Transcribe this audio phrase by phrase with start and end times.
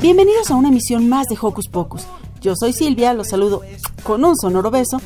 [0.00, 2.06] Bienvenidos a una emisión más de Hocus Pocus.
[2.40, 3.60] Yo soy Silvia, los saludo
[4.02, 4.98] con un sonoro beso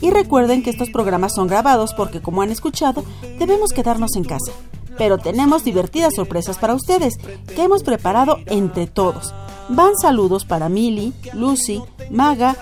[0.00, 3.04] y recuerden que estos programas son grabados porque como han escuchado
[3.38, 4.50] debemos quedarnos en casa.
[4.98, 7.14] Pero tenemos divertidas sorpresas para ustedes
[7.54, 9.32] que hemos preparado entre todos.
[9.68, 12.56] Van saludos para Milly, Lucy, Maga,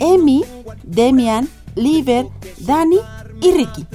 [0.00, 0.46] Emi,
[0.82, 2.26] Demian, Liver,
[2.60, 3.00] Dani
[3.42, 3.86] y Ricky.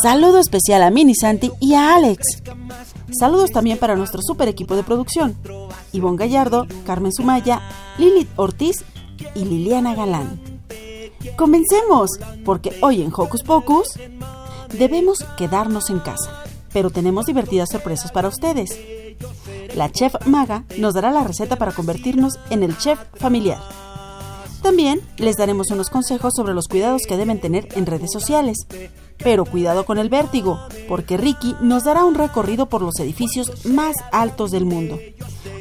[0.00, 2.42] Saludo especial a Mini Santi y a Alex.
[3.18, 5.36] Saludos también para nuestro super equipo de producción.
[5.92, 7.60] Ivonne Gallardo, Carmen Sumaya,
[7.98, 8.84] Lilith Ortiz
[9.34, 10.40] y Liliana Galán.
[11.36, 12.10] Comencemos,
[12.44, 13.98] porque hoy en Hocus Pocus
[14.78, 18.78] debemos quedarnos en casa, pero tenemos divertidas sorpresas para ustedes.
[19.76, 23.60] La chef Maga nos dará la receta para convertirnos en el chef familiar.
[24.62, 28.56] También les daremos unos consejos sobre los cuidados que deben tener en redes sociales.
[29.22, 33.96] Pero cuidado con el vértigo, porque Ricky nos dará un recorrido por los edificios más
[34.10, 34.98] altos del mundo.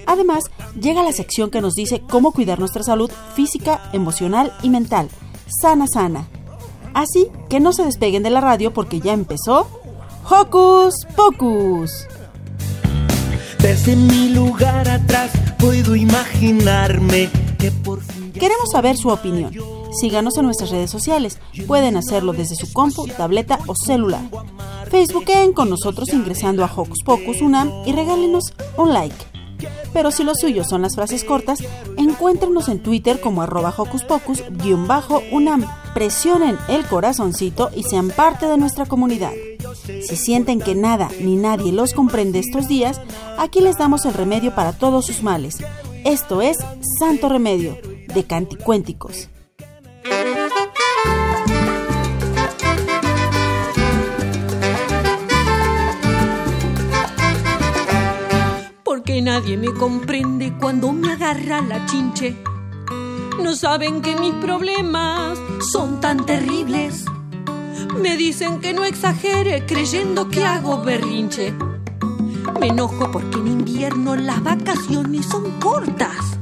[0.06, 0.46] Además,
[0.80, 5.10] llega la sección que nos dice cómo cuidar nuestra salud física, emocional y mental.
[5.62, 6.28] Sana, sana.
[6.94, 9.68] Así que no se despeguen de la radio porque ya empezó
[10.30, 12.08] Hocus Pocus.
[13.60, 18.32] Desde mi lugar atrás puedo imaginarme que por fin...
[18.34, 19.54] Queremos saber su opinión.
[19.92, 21.40] Síganos en nuestras redes sociales.
[21.68, 24.22] Pueden hacerlo desde su compu, tableta o celular.
[24.90, 29.16] Facebookeen con nosotros ingresando a Hocus Pocus Unam y regálenos un like.
[29.94, 31.60] Pero si lo suyo son las frases cortas,
[31.98, 35.66] encuéntrenos en Twitter como arroba Hocus Pocus-Unam.
[35.94, 39.32] Presionen el corazoncito y sean parte de nuestra comunidad.
[39.86, 43.02] Si sienten que nada ni nadie los comprende estos días,
[43.38, 45.58] aquí les damos el remedio para todos sus males.
[46.06, 46.58] Esto es
[47.00, 47.78] Santo Remedio,
[48.14, 49.31] de Canticuénticos.
[58.84, 62.36] Porque nadie me comprende cuando me agarra la chinche.
[63.42, 65.38] No saben que mis problemas
[65.72, 67.06] son tan terribles.
[68.00, 71.54] Me dicen que no exagere creyendo que hago berrinche.
[72.60, 76.38] Me enojo porque en invierno las vacaciones son cortas.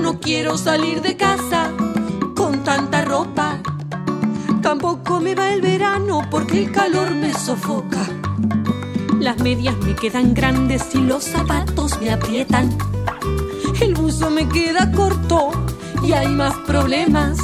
[0.00, 1.72] No quiero salir de casa
[2.64, 3.58] tanta ropa.
[4.62, 8.06] Tampoco me va el verano porque el calor me sofoca.
[9.18, 12.76] Las medias me quedan grandes y los zapatos me aprietan.
[13.80, 15.50] El buzo me queda corto
[16.02, 17.38] y hay más problemas.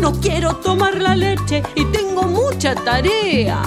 [0.00, 3.62] No quiero tomar la leche y tengo mucha tarea.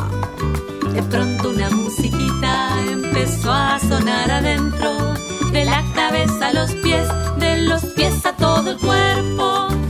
[0.94, 5.14] De pronto una musiquita empezó a sonar adentro.
[5.52, 9.85] De la cabeza a los pies, de los pies a todo el cuerpo.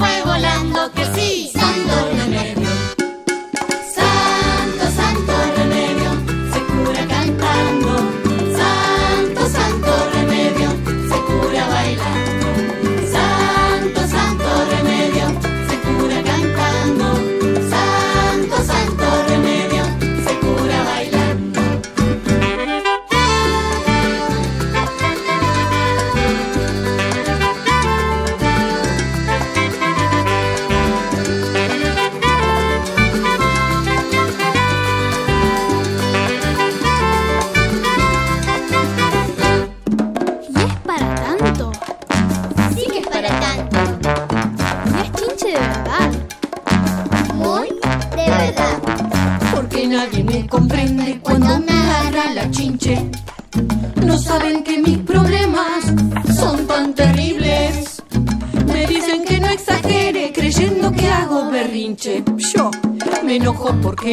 [0.00, 2.19] Fue volando, que sí, santo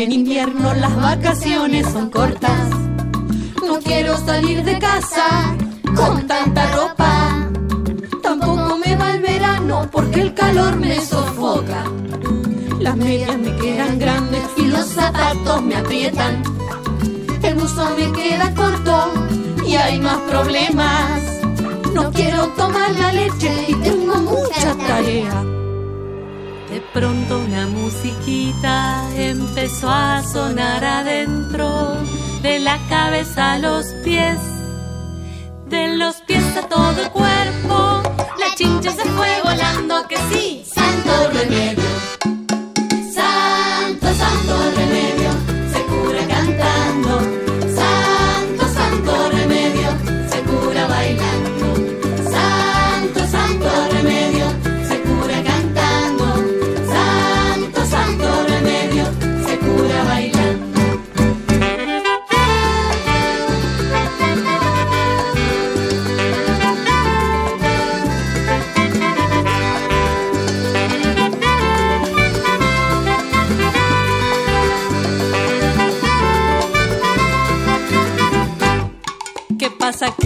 [0.04, 2.70] en invierno las vacaciones son cortas.
[3.66, 5.56] No quiero salir de casa
[5.96, 7.50] con tanta ropa.
[8.22, 11.84] Tampoco me va el verano porque el calor me sofoca.
[12.80, 16.44] Las medias me quedan grandes y los zapatos me aprietan.
[17.42, 19.12] El buzo me queda corto
[19.66, 21.42] y hay más problemas.
[21.94, 25.47] No quiero tomar la leche y tengo mucha tarea.
[26.70, 31.96] De pronto una musiquita empezó a sonar adentro,
[32.42, 34.38] de la cabeza a los pies,
[35.70, 38.04] de los pies a todo el cuerpo.
[38.38, 42.07] La chincha se fue volando que sí, santo remedio.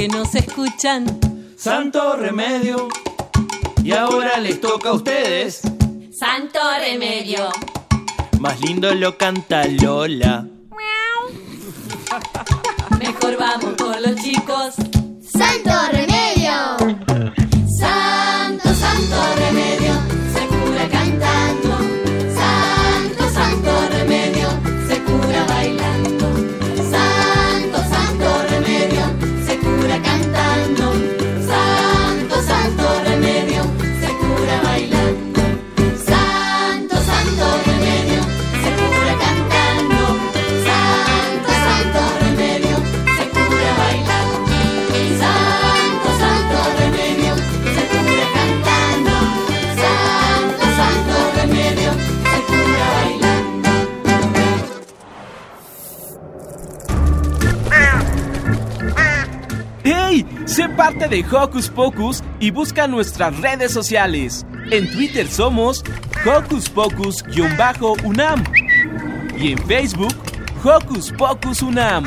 [0.01, 1.05] Que no se escuchan?
[1.55, 2.87] Santo remedio.
[3.83, 5.61] Y ahora les toca a ustedes.
[6.11, 7.51] Santo remedio.
[8.39, 10.47] Más lindo lo canta Lola.
[12.99, 14.73] Mejor vamos con los chicos.
[15.21, 16.10] ¡Santo remedio!
[60.81, 64.47] Parte de Hocus Pocus y busca nuestras redes sociales.
[64.71, 65.83] En Twitter somos
[66.25, 68.43] Hocus Pocus-UNAM
[69.37, 70.15] y en Facebook
[70.65, 72.05] Hocus Pocus UNAM.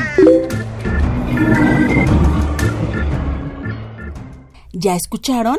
[4.72, 5.58] ¿Ya escucharon?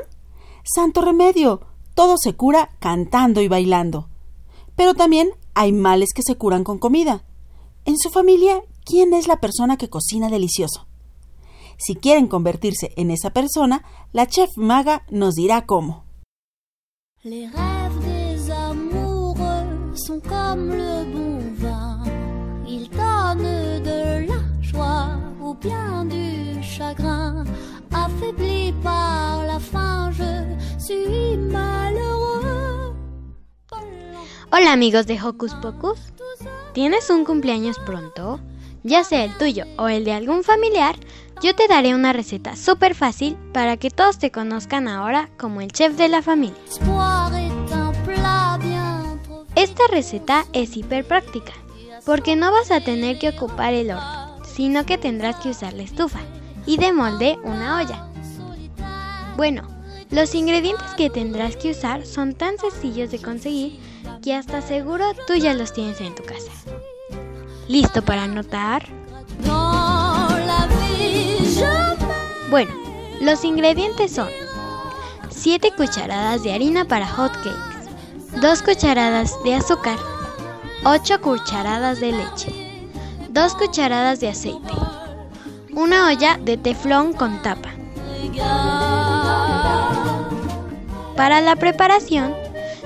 [0.66, 1.62] Santo remedio,
[1.94, 4.10] todo se cura cantando y bailando.
[4.76, 7.24] Pero también hay males que se curan con comida.
[7.86, 10.86] En su familia, ¿quién es la persona que cocina delicioso?
[11.78, 13.84] Si quieren convertirse en esa persona,
[14.14, 16.06] la chef maga nos dirá cómo.
[17.24, 22.04] Les rêves des amoureux sont comme le bon vin.
[22.68, 27.44] Ils donnent de la joie ou bien du chagrin.
[27.92, 32.94] Affaibli par la faim, je suis malheureux.
[34.52, 36.00] Hola amigos de Hocus Pocus.
[36.74, 38.40] ¿Tienes un cumpleaños pronto?
[38.84, 40.96] Ya sea el tuyo o el de algún familiar,
[41.42, 45.72] yo te daré una receta súper fácil para que todos te conozcan ahora como el
[45.72, 46.58] chef de la familia.
[49.56, 51.54] Esta receta es hiper práctica,
[52.06, 55.84] porque no vas a tener que ocupar el horno, sino que tendrás que usar la
[55.84, 56.20] estufa
[56.66, 58.08] y de molde una olla.
[59.38, 59.68] Bueno,
[60.10, 63.80] los ingredientes que tendrás que usar son tan sencillos de conseguir
[64.22, 66.52] que hasta seguro tú ya los tienes en tu casa.
[67.68, 68.88] ¿Listo para anotar?
[72.50, 72.72] Bueno,
[73.22, 74.30] los ingredientes son
[75.30, 79.98] 7 cucharadas de harina para hot cakes, 2 cucharadas de azúcar,
[80.84, 82.52] 8 cucharadas de leche,
[83.30, 84.74] 2 cucharadas de aceite,
[85.74, 87.72] una olla de teflón con tapa.
[91.16, 92.34] Para la preparación,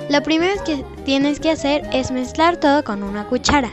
[0.10, 3.70] lo primero que tienes que hacer es mezclar todo con una cuchara.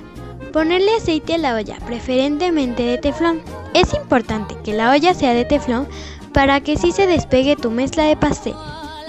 [0.53, 3.43] Ponerle aceite a la olla, preferentemente de teflón.
[3.77, 5.87] Es importante que la olla sea de teflón
[6.33, 8.55] para que sí se despegue tu mezcla de pastel.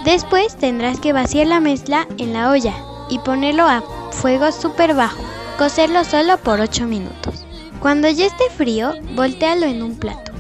[0.04, 2.74] Después tendrás que vaciar la mezcla en la olla
[3.10, 3.82] y ponerlo a
[4.12, 5.24] fuego súper bajo.
[5.58, 7.46] Cocerlo solo por 8 minutos.
[7.80, 10.34] Cuando ya esté frío, voltealo en un plato.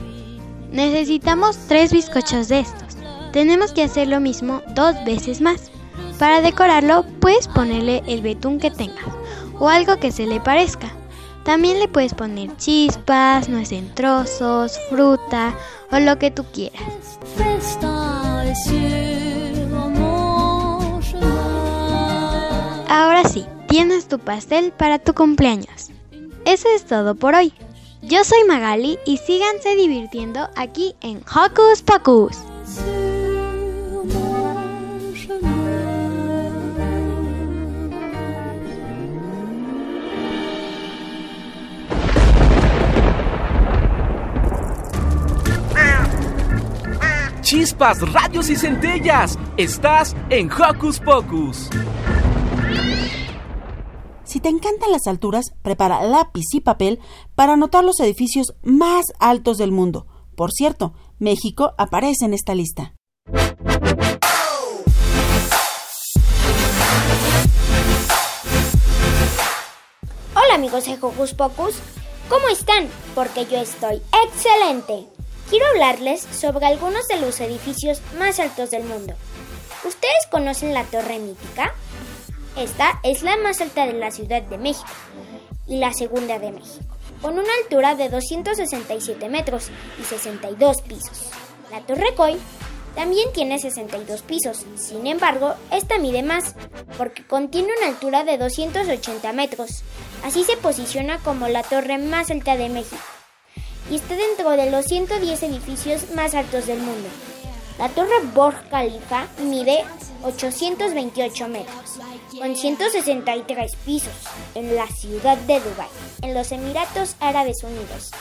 [0.73, 2.97] Necesitamos 3 bizcochos de estos.
[3.31, 5.71] Tenemos que hacer lo mismo dos veces más.
[6.19, 9.05] Para decorarlo, puedes ponerle el betún que tengas
[9.57, 10.91] o algo que se le parezca.
[11.47, 15.55] También le puedes poner chispas, nuez en trozos, fruta
[15.93, 16.83] o lo que tú quieras.
[22.89, 25.91] Ahora sí, tienes tu pastel para tu cumpleaños.
[26.43, 27.53] Eso es todo por hoy.
[28.01, 32.35] Yo soy Magali y síganse divirtiendo aquí en Hocus Pocus.
[47.49, 49.39] Chispas, rayos y centellas.
[49.55, 51.69] Estás en Hocus Pocus.
[54.25, 56.99] Si te encantan las alturas, prepara lápiz y papel
[57.35, 60.07] para anotar los edificios más altos del mundo.
[60.35, 62.95] Por cierto, México aparece en esta lista.
[70.35, 71.75] Hola amigos de Hocus Pocus,
[72.27, 72.89] ¿cómo están?
[73.15, 75.16] Porque yo estoy excelente.
[75.49, 79.13] Quiero hablarles sobre algunos de los edificios más altos del mundo.
[79.85, 81.73] ¿Ustedes conocen la Torre Mítica?
[82.57, 84.89] Esta es la más alta de la Ciudad de México
[85.65, 89.69] y la segunda de México, con una altura de 267 metros
[90.01, 91.29] y 62 pisos.
[91.71, 92.37] La Torre Coy
[92.95, 96.55] también tiene 62 pisos, sin embargo, esta mide más,
[96.97, 99.83] porque contiene una altura de 280 metros.
[100.25, 102.97] Así se posiciona como la torre más alta de México
[103.89, 107.07] y está dentro de los 110 edificios más altos del mundo.
[107.77, 109.85] La torre Burj Khalifa mide
[110.23, 111.99] 828 metros,
[112.37, 114.13] con 163 pisos,
[114.55, 115.87] en la ciudad de Dubái,
[116.21, 118.11] en los Emiratos Árabes Unidos.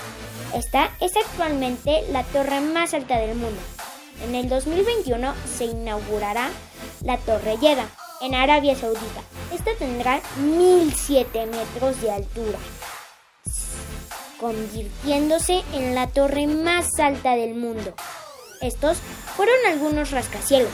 [0.54, 3.60] Esta es actualmente la torre más alta del mundo.
[4.24, 6.50] En el 2021 se inaugurará
[7.02, 7.88] la Torre Jeddah,
[8.22, 9.22] en Arabia Saudita.
[9.54, 12.58] Esta tendrá 1007 metros de altura,
[14.40, 17.94] convirtiéndose en la torre más alta del mundo.
[18.60, 18.98] Estos
[19.36, 20.72] fueron algunos rascacielos.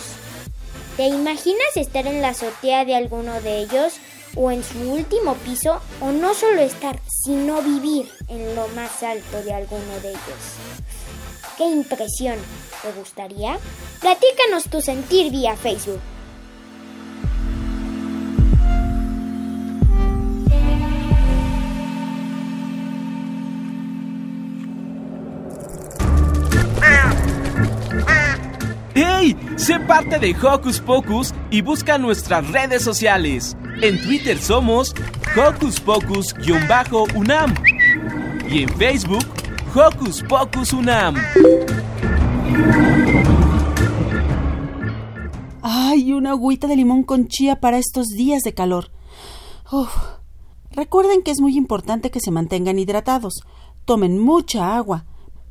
[0.97, 3.95] ¿Te imaginas estar en la azotea de alguno de ellos
[4.37, 9.43] o en su último piso o no solo estar, sino vivir en lo más alto
[9.43, 10.21] de alguno de ellos?
[11.57, 12.37] ¡Qué impresión!
[12.83, 13.59] ¿Te gustaría?
[14.01, 16.01] Platícanos tu sentir vía Facebook.
[28.95, 29.35] ¡Hey!
[29.57, 33.57] Sé parte de Hocus Pocus y busca nuestras redes sociales.
[33.81, 34.95] En Twitter somos
[35.35, 37.55] Hocus Pocus-UNAM
[38.51, 39.25] y en Facebook
[39.75, 41.15] Hocus Pocus UNAM.
[45.63, 48.91] ¡Ay, una agüita de limón con chía para estos días de calor!
[49.71, 49.91] Uf.
[50.71, 53.41] Recuerden que es muy importante que se mantengan hidratados.
[53.87, 55.07] Tomen mucha agua.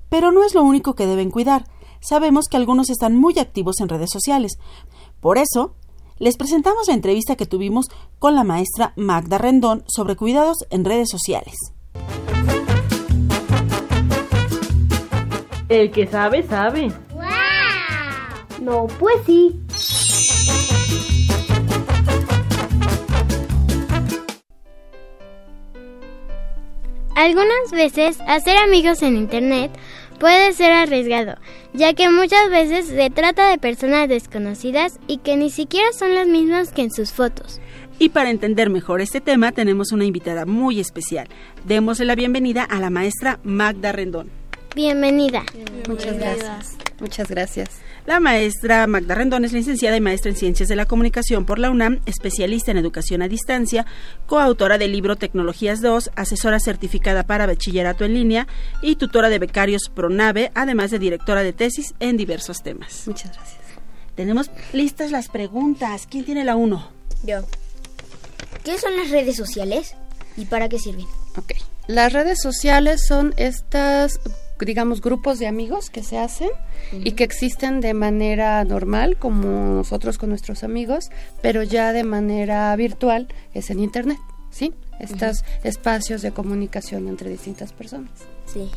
[0.10, 1.64] Pero no es lo único que deben cuidar.
[2.02, 4.58] Sabemos que algunos están muy activos en redes sociales.
[5.20, 5.76] Por eso,
[6.18, 7.86] les presentamos la entrevista que tuvimos
[8.18, 11.56] con la maestra Magda Rendón sobre cuidados en redes sociales.
[15.70, 16.92] El que sabe, sabe.
[18.60, 19.60] No, pues sí.
[27.16, 29.72] Algunas veces hacer amigos en Internet
[30.22, 31.36] puede ser arriesgado,
[31.74, 36.28] ya que muchas veces se trata de personas desconocidas y que ni siquiera son las
[36.28, 37.60] mismas que en sus fotos.
[37.98, 41.28] Y para entender mejor este tema tenemos una invitada muy especial.
[41.66, 44.30] Démosle la bienvenida a la maestra Magda Rendón.
[44.76, 45.44] Bienvenida.
[45.90, 46.78] Muchas gracias.
[47.00, 47.82] Muchas gracias.
[48.06, 51.70] La maestra Magda Rendón es licenciada y maestra en Ciencias de la Comunicación por la
[51.70, 53.86] UNAM, especialista en educación a distancia,
[54.26, 58.48] coautora del libro Tecnologías 2, asesora certificada para bachillerato en línea
[58.82, 63.08] y tutora de becarios PRONAVE, además de directora de tesis en diversos temas.
[63.08, 63.62] Muchas gracias.
[64.16, 66.08] Tenemos listas las preguntas.
[66.10, 66.90] ¿Quién tiene la uno?
[67.24, 67.42] Yo.
[68.64, 69.96] ¿Qué son las redes sociales
[70.38, 71.06] y para qué sirven?
[71.38, 71.54] Ok.
[71.88, 74.20] Las redes sociales son estas,
[74.66, 76.50] digamos, grupos de amigos que se hacen
[76.92, 81.10] y que existen de manera normal, como nosotros con nuestros amigos,
[81.42, 84.74] pero ya de manera virtual es en Internet, ¿sí?
[85.00, 88.12] Estos espacios de comunicación entre distintas personas.
[88.46, 88.70] Sí.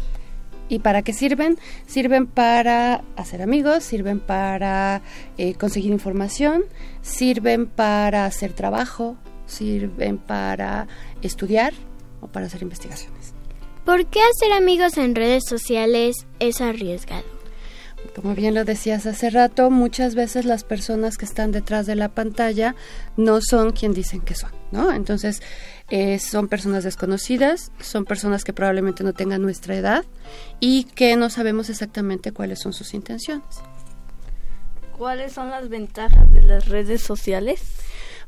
[0.69, 1.59] ¿Y para qué sirven?
[1.87, 5.03] Sirven para hacer amigos, sirven para
[5.37, 6.65] eh, conseguir información,
[7.03, 10.87] sirven para hacer trabajo, sirven para
[11.21, 11.75] estudiar
[12.21, 13.34] o para hacer investigaciones.
[13.85, 17.25] ¿Por qué hacer amigos en redes sociales es arriesgado?
[18.17, 22.09] Como bien lo decías hace rato, muchas veces las personas que están detrás de la
[22.09, 22.75] pantalla
[23.19, 24.91] no son quien dicen que son, ¿no?
[24.91, 25.43] Entonces,
[25.91, 30.05] eh, son personas desconocidas, son personas que probablemente no tengan nuestra edad
[30.61, 33.45] y que no sabemos exactamente cuáles son sus intenciones.
[34.97, 37.61] ¿Cuáles son las ventajas de las redes sociales?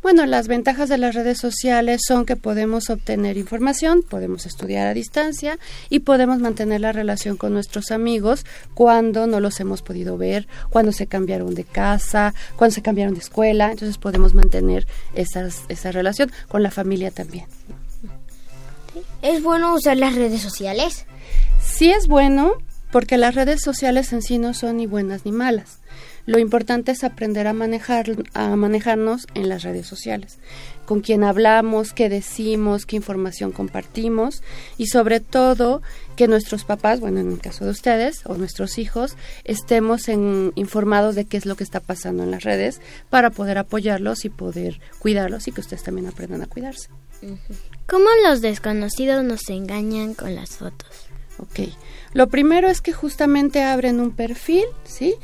[0.02, 4.94] Bueno, las ventajas de las redes sociales son que podemos obtener información, podemos estudiar a
[4.94, 10.46] distancia y podemos mantener la relación con nuestros amigos cuando no los hemos podido ver,
[10.70, 15.92] cuando se cambiaron de casa, cuando se cambiaron de escuela, entonces podemos mantener esas, esa
[15.92, 17.46] relación con la familia también.
[19.22, 21.06] ¿Es bueno usar las redes sociales?
[21.60, 22.52] Sí es bueno
[22.92, 25.80] porque las redes sociales en sí no son ni buenas ni malas.
[26.26, 30.38] Lo importante es aprender a manejar a manejarnos en las redes sociales,
[30.84, 34.42] con quién hablamos, qué decimos, qué información compartimos
[34.76, 35.82] y sobre todo
[36.16, 41.14] que nuestros papás, bueno, en el caso de ustedes o nuestros hijos, estemos en, informados
[41.14, 44.80] de qué es lo que está pasando en las redes para poder apoyarlos y poder
[44.98, 46.88] cuidarlos y que ustedes también aprendan a cuidarse.
[47.86, 51.06] ¿Cómo los desconocidos nos engañan con las fotos?
[51.38, 51.68] Ok,
[52.14, 55.14] lo primero es que justamente abren un perfil, ¿sí?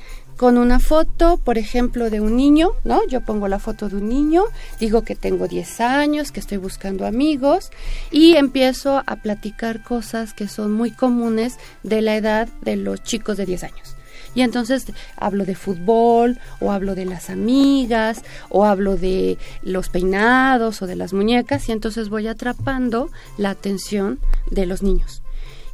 [0.43, 3.07] Con una foto, por ejemplo, de un niño, ¿no?
[3.07, 4.43] Yo pongo la foto de un niño,
[4.81, 7.71] digo que tengo 10 años, que estoy buscando amigos
[8.11, 13.37] y empiezo a platicar cosas que son muy comunes de la edad de los chicos
[13.37, 13.97] de 10 años.
[14.35, 20.83] Y entonces hablo de fútbol, o hablo de las amigas, o hablo de los peinados
[20.83, 24.19] o de las muñecas, y entonces voy atrapando la atención
[24.51, 25.23] de los niños.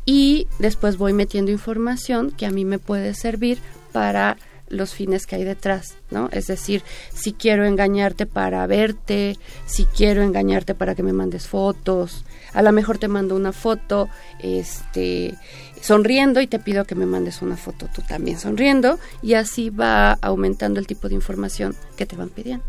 [0.04, 3.60] Y después voy metiendo información que a mí me puede servir
[3.92, 4.36] para
[4.68, 6.28] los fines que hay detrás, ¿no?
[6.32, 6.82] Es decir,
[7.12, 12.72] si quiero engañarte para verte, si quiero engañarte para que me mandes fotos, a lo
[12.72, 14.08] mejor te mando una foto,
[14.40, 15.34] este,
[15.80, 20.12] sonriendo y te pido que me mandes una foto tú también sonriendo y así va
[20.20, 22.64] aumentando el tipo de información que te van pidiendo.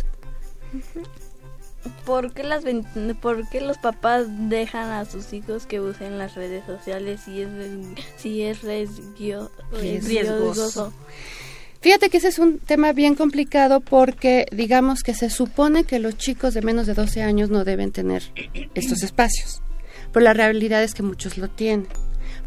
[2.06, 2.64] ¿Por qué, las,
[3.22, 7.50] ¿Por qué los papás dejan a sus hijos que usen las redes sociales si es,
[8.18, 10.92] si es riesgoso?
[11.82, 16.18] Fíjate que ese es un tema bien complicado porque digamos que se supone que los
[16.18, 18.24] chicos de menos de 12 años no deben tener
[18.74, 19.62] estos espacios,
[20.12, 21.88] pero la realidad es que muchos lo tienen.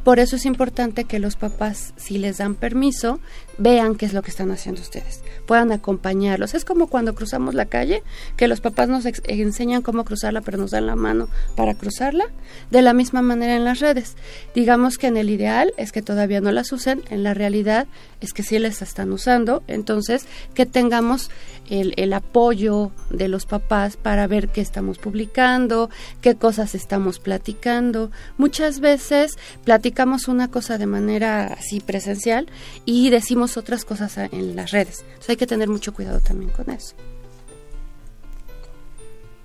[0.04, 3.20] Por eso es importante que los papás, si les dan permiso,
[3.58, 6.54] vean qué es lo que están haciendo ustedes, puedan acompañarlos.
[6.54, 8.02] Es como cuando cruzamos la calle,
[8.36, 12.26] que los papás nos enseñan cómo cruzarla, pero nos dan la mano para cruzarla.
[12.70, 14.16] De la misma manera en las redes.
[14.54, 17.86] Digamos que en el ideal es que todavía no las usen, en la realidad
[18.20, 21.30] es que sí las están usando, entonces que tengamos
[21.68, 28.10] el, el apoyo de los papás para ver qué estamos publicando, qué cosas estamos platicando.
[28.38, 29.32] Muchas veces
[29.64, 32.48] platicamos una cosa de manera así presencial
[32.84, 35.00] y decimos otras cosas en las redes.
[35.00, 36.94] Entonces hay que tener mucho cuidado también con eso.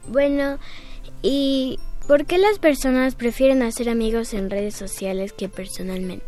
[0.07, 0.57] Bueno,
[1.21, 6.25] ¿y por qué las personas prefieren hacer amigos en redes sociales que personalmente?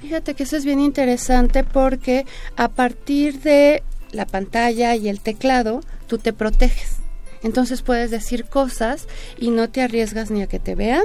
[0.00, 5.80] Fíjate que eso es bien interesante porque a partir de la pantalla y el teclado,
[6.06, 6.96] tú te proteges.
[7.42, 9.06] Entonces puedes decir cosas
[9.38, 11.04] y no te arriesgas ni a que te vean,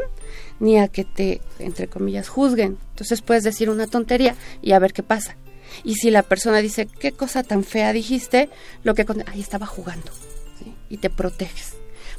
[0.59, 2.77] ni a que te, entre comillas, juzguen.
[2.91, 5.37] Entonces puedes decir una tontería y a ver qué pasa.
[5.83, 8.49] Y si la persona dice, qué cosa tan fea dijiste,
[8.83, 9.05] lo que...
[9.27, 10.11] Ahí estaba jugando.
[10.89, 11.73] Y te proteges.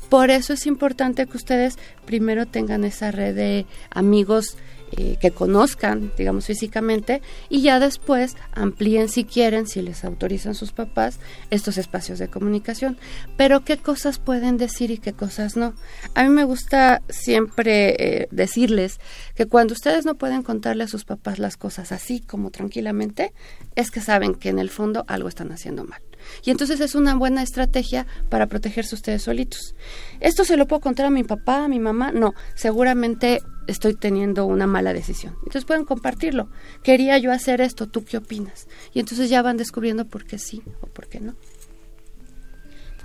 [0.09, 4.57] Por eso es importante que ustedes primero tengan esa red de amigos
[4.93, 10.73] eh, que conozcan, digamos, físicamente, y ya después amplíen si quieren, si les autorizan sus
[10.73, 11.19] papás,
[11.51, 12.97] estos espacios de comunicación.
[13.37, 15.75] Pero qué cosas pueden decir y qué cosas no.
[16.15, 19.01] A mí me gusta siempre eh, decirles
[19.35, 23.33] que cuando ustedes no pueden contarle a sus papás las cosas así como tranquilamente,
[23.75, 26.01] es que saben que en el fondo algo están haciendo mal.
[26.45, 29.75] Y entonces es una buena estrategia para protegerse ustedes solitos.
[30.21, 32.13] ¿Esto se lo puedo contar a mi papá, a mi mamá?
[32.13, 35.35] No, seguramente estoy teniendo una mala decisión.
[35.39, 36.49] Entonces pueden compartirlo.
[36.83, 38.69] Quería yo hacer esto, ¿tú qué opinas?
[38.93, 41.35] Y entonces ya van descubriendo por qué sí o por qué no.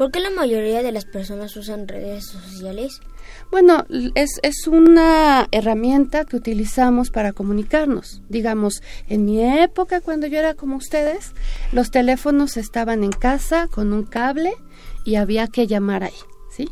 [0.01, 3.01] ¿Por qué la mayoría de las personas usan redes sociales?
[3.51, 3.85] Bueno,
[4.15, 8.23] es, es una herramienta que utilizamos para comunicarnos.
[8.27, 11.33] Digamos, en mi época, cuando yo era como ustedes,
[11.71, 14.53] los teléfonos estaban en casa con un cable
[15.05, 16.67] y había que llamar ahí, ¿sí?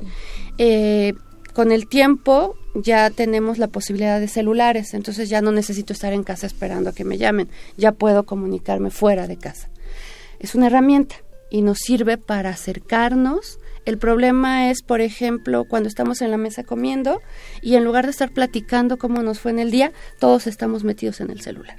[0.58, 1.14] Eh,
[1.54, 6.24] con el tiempo ya tenemos la posibilidad de celulares, entonces ya no necesito estar en
[6.24, 9.70] casa esperando a que me llamen, ya puedo comunicarme fuera de casa.
[10.40, 11.18] Es una herramienta
[11.50, 13.60] y nos sirve para acercarnos.
[13.86, 17.22] El problema es, por ejemplo, cuando estamos en la mesa comiendo
[17.62, 21.22] y en lugar de estar platicando cómo nos fue en el día, todos estamos metidos
[21.22, 21.78] en el celular.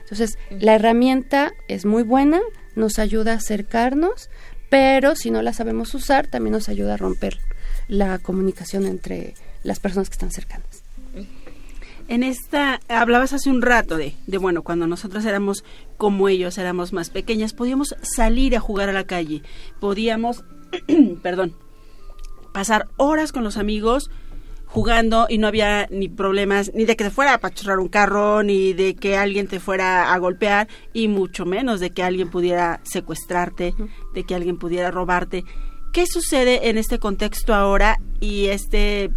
[0.00, 2.40] Entonces, la herramienta es muy buena,
[2.74, 4.30] nos ayuda a acercarnos,
[4.68, 7.38] pero si no la sabemos usar, también nos ayuda a romper
[7.88, 10.81] la comunicación entre las personas que están cercanas.
[12.12, 15.64] En esta, hablabas hace un rato de, de, bueno, cuando nosotros éramos
[15.96, 19.40] como ellos, éramos más pequeñas, podíamos salir a jugar a la calle,
[19.80, 20.44] podíamos,
[21.22, 21.56] perdón,
[22.52, 24.10] pasar horas con los amigos
[24.66, 28.42] jugando y no había ni problemas ni de que te fuera a apachurrar un carro,
[28.42, 32.82] ni de que alguien te fuera a golpear y mucho menos de que alguien pudiera
[32.82, 33.74] secuestrarte,
[34.12, 35.44] de que alguien pudiera robarte.
[35.94, 39.10] ¿Qué sucede en este contexto ahora y este,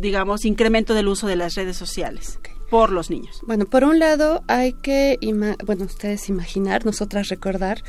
[0.00, 2.38] digamos, incremento del uso de las redes sociales?
[2.70, 3.40] por los niños?
[3.46, 5.18] Bueno, por un lado hay que,
[5.66, 7.82] bueno, ustedes imaginar, nosotras recordar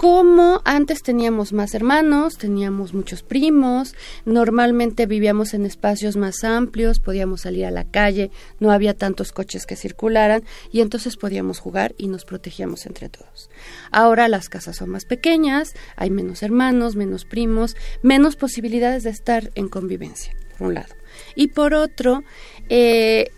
[0.00, 3.94] cómo antes teníamos más hermanos, teníamos muchos primos,
[4.24, 9.66] normalmente vivíamos en espacios más amplios, podíamos salir a la calle, no había tantos coches
[9.66, 10.42] que circularan
[10.72, 13.50] y entonces podíamos jugar y nos protegíamos entre todos.
[13.90, 19.50] Ahora las casas son más pequeñas, hay menos hermanos, menos primos, menos posibilidades de estar
[19.54, 20.99] en convivencia, por un lado.
[21.34, 22.22] Y por otro,
[22.68, 23.30] eh,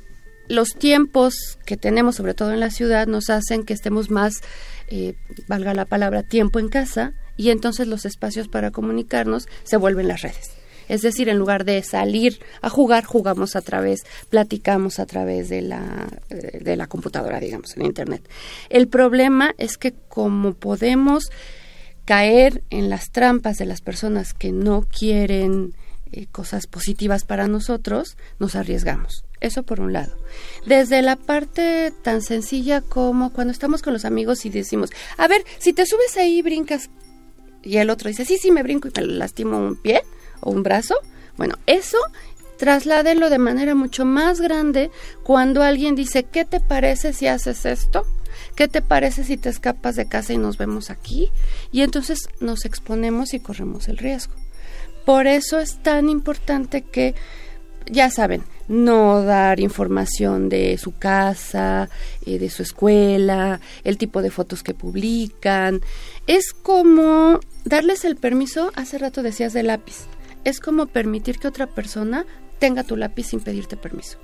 [0.49, 4.43] los tiempos que tenemos, sobre todo en la ciudad, nos hacen que estemos más,
[4.89, 5.15] eh,
[5.49, 10.23] valga la palabra, tiempo en casa y entonces los espacios para comunicarnos se vuelven las
[10.23, 10.51] redes.
[10.89, 15.63] Es decir, en lugar de salir a jugar, jugamos a través, platicamos a través de
[15.63, 18.29] la, eh, de la computadora, digamos, en Internet.
[18.69, 21.31] El problema es que como podemos
[22.05, 25.75] caer en las trampas de las personas que no quieren
[26.13, 29.25] eh, cosas positivas para nosotros, nos arriesgamos.
[29.41, 30.17] Eso por un lado.
[30.67, 35.45] Desde la parte tan sencilla como cuando estamos con los amigos y decimos, a ver,
[35.59, 36.91] si te subes ahí brincas,
[37.63, 40.03] y el otro dice, sí, sí, me brinco y me lastimo un pie
[40.41, 40.97] o un brazo.
[41.37, 41.99] Bueno, eso
[42.59, 44.91] trasládenlo de manera mucho más grande
[45.23, 48.05] cuando alguien dice, ¿qué te parece si haces esto?
[48.55, 51.31] ¿Qué te parece si te escapas de casa y nos vemos aquí?
[51.71, 54.35] Y entonces nos exponemos y corremos el riesgo.
[55.05, 57.15] Por eso es tan importante que,
[57.87, 61.89] ya saben, no dar información de su casa,
[62.25, 65.81] eh, de su escuela, el tipo de fotos que publican.
[66.27, 70.07] Es como darles el permiso, hace rato decías de lápiz,
[70.45, 72.25] es como permitir que otra persona
[72.59, 74.19] tenga tu lápiz sin pedirte permiso.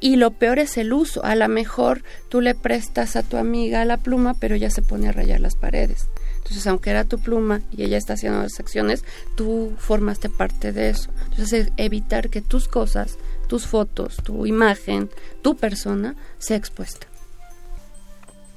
[0.00, 1.24] Y lo peor es el uso.
[1.24, 5.08] A lo mejor tú le prestas a tu amiga la pluma, pero ella se pone
[5.08, 6.08] a rayar las paredes.
[6.52, 9.04] Entonces, aunque era tu pluma y ella está haciendo las acciones,
[9.36, 11.10] tú formaste parte de eso.
[11.30, 13.16] Entonces, evitar que tus cosas
[13.52, 15.10] tus fotos, tu imagen,
[15.42, 17.06] tu persona sea expuesta.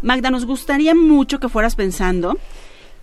[0.01, 2.37] Magda, nos gustaría mucho que fueras pensando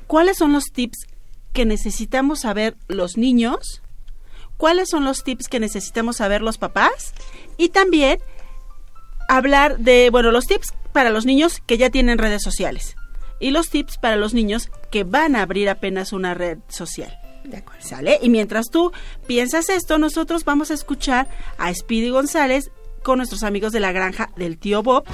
[0.06, 1.06] cuáles son los tips
[1.52, 3.82] que necesitamos saber los niños,
[4.56, 7.12] cuáles son los tips que necesitamos saber los papás
[7.58, 8.20] y también
[9.28, 12.96] hablar de, bueno, los tips para los niños que ya tienen redes sociales
[13.42, 17.18] y los tips para los niños que van a abrir apenas una red social.
[17.44, 17.82] De acuerdo.
[17.84, 18.20] ¿Sale?
[18.22, 18.92] Y mientras tú
[19.26, 21.28] piensas esto, nosotros vamos a escuchar
[21.58, 22.70] a Speedy González
[23.02, 25.04] con nuestros amigos de la granja del tío Bob.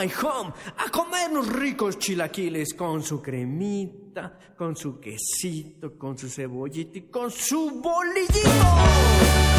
[0.00, 6.26] My home a comer unos ricos chilaquiles con su cremita, con su quesito, con su
[6.26, 9.49] cebollita y con su bolillito.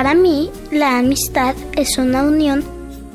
[0.00, 2.64] Para mí, la amistad es una unión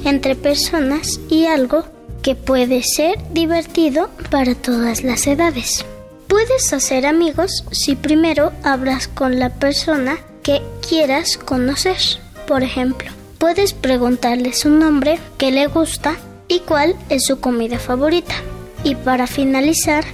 [0.03, 1.83] entre personas y algo
[2.21, 5.83] que puede ser divertido para todas las edades.
[6.27, 11.97] Puedes hacer amigos si primero hablas con la persona que quieras conocer.
[12.47, 16.17] Por ejemplo, puedes preguntarle su nombre, qué le gusta
[16.47, 18.35] y cuál es su comida favorita.
[18.83, 20.05] Y para finalizar,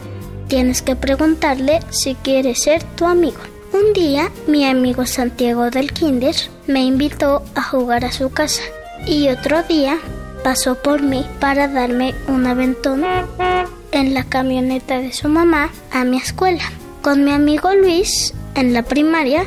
[0.47, 3.50] tienes que preguntarle si quiere ser tu amigo.
[3.73, 6.35] Un día, mi amigo Santiago del Kinder
[6.67, 8.63] me invitó a jugar a su casa
[9.07, 9.97] y otro día
[10.43, 13.03] pasó por mí para darme un aventón
[13.91, 16.63] en la camioneta de su mamá a mi escuela.
[17.01, 19.45] Con mi amigo Luis, en la primaria,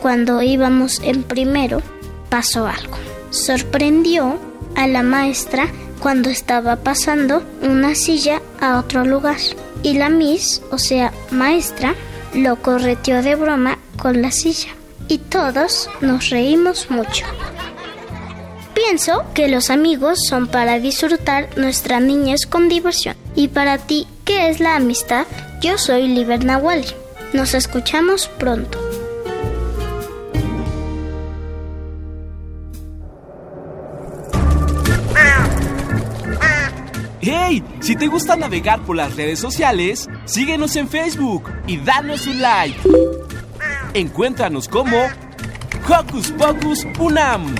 [0.00, 1.82] cuando íbamos en primero,
[2.28, 2.96] pasó algo.
[3.30, 4.38] Sorprendió
[4.76, 5.66] a la maestra
[5.98, 9.38] cuando estaba pasando una silla a otro lugar.
[9.82, 11.94] Y la Miss, o sea, maestra,
[12.34, 14.68] lo correteó de broma con la silla.
[15.08, 17.26] Y todos nos reímos mucho.
[18.74, 23.16] Pienso que los amigos son para disfrutar nuestra niñez con diversión.
[23.34, 25.26] Y para ti, ¿qué es la amistad?
[25.60, 26.88] Yo soy Liber Nahuali.
[27.32, 28.78] Nos escuchamos pronto.
[37.26, 37.62] ¡Hey!
[37.80, 42.78] Si te gusta navegar por las redes sociales, síguenos en Facebook y danos un like.
[43.94, 44.98] Encuéntranos como
[45.88, 47.54] Hocus Pocus Unam.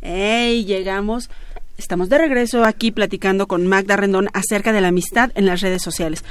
[0.00, 0.64] ¡Hey!
[0.64, 1.28] Llegamos.
[1.76, 5.82] Estamos de regreso aquí platicando con Magda Rendón acerca de la amistad en las redes
[5.82, 6.24] sociales.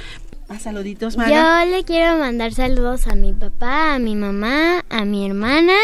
[0.48, 1.64] Más saluditos, Magda.
[1.64, 5.74] Yo le quiero mandar saludos a mi papá, a mi mamá, a mi hermana,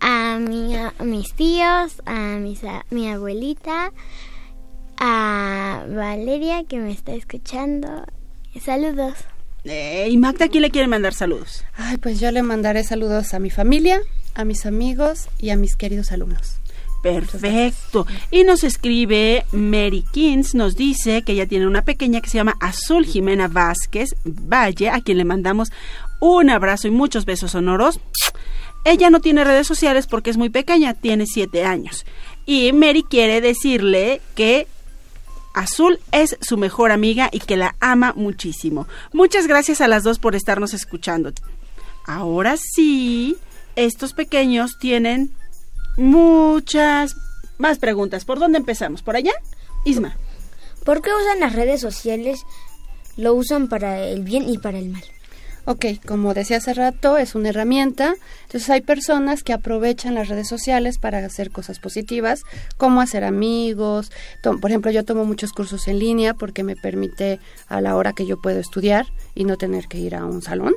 [0.00, 3.92] a, mi, a mis tíos, a mis, a mi abuelita,
[4.98, 8.04] a Valeria que me está escuchando.
[8.64, 9.14] Saludos.
[9.64, 11.64] Eh, ¿Y Magda quién le quiere mandar saludos?
[11.74, 14.00] Ay, pues yo le mandaré saludos a mi familia,
[14.34, 16.58] a mis amigos y a mis queridos alumnos.
[17.02, 18.06] Perfecto.
[18.30, 22.56] Y nos escribe Mary Kins, nos dice que ella tiene una pequeña que se llama
[22.60, 25.70] Azul Jimena Vázquez Valle, a quien le mandamos
[26.20, 28.00] un abrazo y muchos besos sonoros.
[28.86, 32.06] Ella no tiene redes sociales porque es muy pequeña, tiene siete años.
[32.46, 34.68] Y Mary quiere decirle que
[35.54, 38.86] Azul es su mejor amiga y que la ama muchísimo.
[39.12, 41.32] Muchas gracias a las dos por estarnos escuchando.
[42.04, 43.36] Ahora sí,
[43.74, 45.32] estos pequeños tienen
[45.96, 47.16] muchas
[47.58, 48.24] más preguntas.
[48.24, 49.02] ¿Por dónde empezamos?
[49.02, 49.32] ¿Por allá?
[49.84, 50.16] Isma.
[50.84, 52.44] ¿Por qué usan las redes sociales?
[53.16, 55.02] Lo usan para el bien y para el mal.
[55.68, 58.14] Ok, como decía hace rato, es una herramienta.
[58.44, 62.42] Entonces hay personas que aprovechan las redes sociales para hacer cosas positivas,
[62.76, 64.12] como hacer amigos.
[64.42, 68.26] Por ejemplo, yo tomo muchos cursos en línea porque me permite a la hora que
[68.26, 70.74] yo puedo estudiar y no tener que ir a un salón.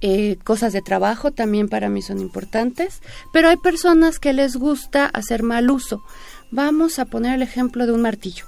[0.00, 3.00] Eh, cosas de trabajo también para mí son importantes,
[3.34, 6.02] pero hay personas que les gusta hacer mal uso.
[6.50, 8.46] Vamos a poner el ejemplo de un martillo.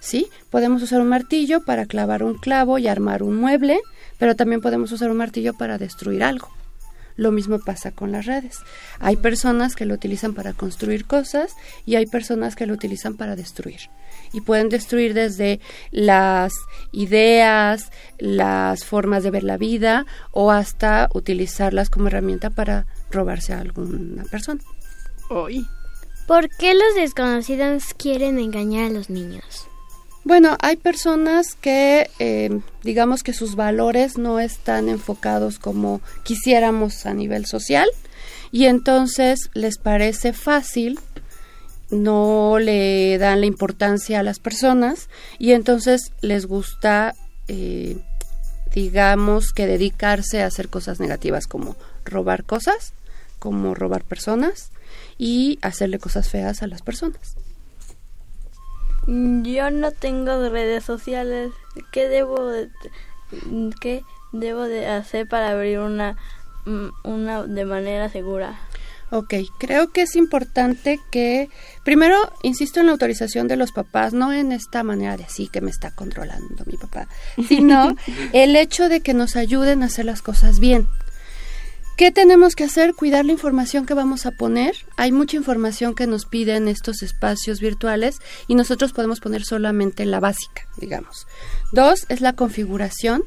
[0.00, 0.26] ¿Sí?
[0.50, 3.80] Podemos usar un martillo para clavar un clavo y armar un mueble,
[4.22, 6.48] pero también podemos usar un martillo para destruir algo.
[7.16, 8.60] Lo mismo pasa con las redes.
[9.00, 11.56] Hay personas que lo utilizan para construir cosas
[11.86, 13.80] y hay personas que lo utilizan para destruir.
[14.32, 15.58] Y pueden destruir desde
[15.90, 16.52] las
[16.92, 23.58] ideas, las formas de ver la vida o hasta utilizarlas como herramienta para robarse a
[23.58, 24.60] alguna persona.
[25.30, 25.66] Hoy.
[26.28, 29.66] ¿Por qué los desconocidos quieren engañar a los niños?
[30.24, 37.14] Bueno, hay personas que, eh, digamos que sus valores no están enfocados como quisiéramos a
[37.14, 37.88] nivel social
[38.52, 41.00] y entonces les parece fácil,
[41.90, 45.08] no le dan la importancia a las personas
[45.40, 47.14] y entonces les gusta,
[47.48, 47.98] eh,
[48.72, 52.94] digamos que dedicarse a hacer cosas negativas como robar cosas,
[53.40, 54.70] como robar personas
[55.18, 57.36] y hacerle cosas feas a las personas.
[59.06, 61.52] Yo no tengo redes sociales.
[61.90, 62.70] ¿Qué debo de,
[63.80, 66.16] qué debo de hacer para abrir una
[67.04, 68.58] una de manera segura?
[69.10, 71.50] Ok, creo que es importante que,
[71.84, 75.60] primero, insisto en la autorización de los papás, no en esta manera de así que
[75.60, 77.08] me está controlando mi papá,
[77.48, 77.94] sino
[78.32, 80.88] el hecho de que nos ayuden a hacer las cosas bien.
[82.02, 82.94] ¿Qué tenemos que hacer?
[82.94, 84.74] Cuidar la información que vamos a poner.
[84.96, 88.16] Hay mucha información que nos piden estos espacios virtuales
[88.48, 91.28] y nosotros podemos poner solamente la básica, digamos.
[91.70, 93.22] Dos es la configuración.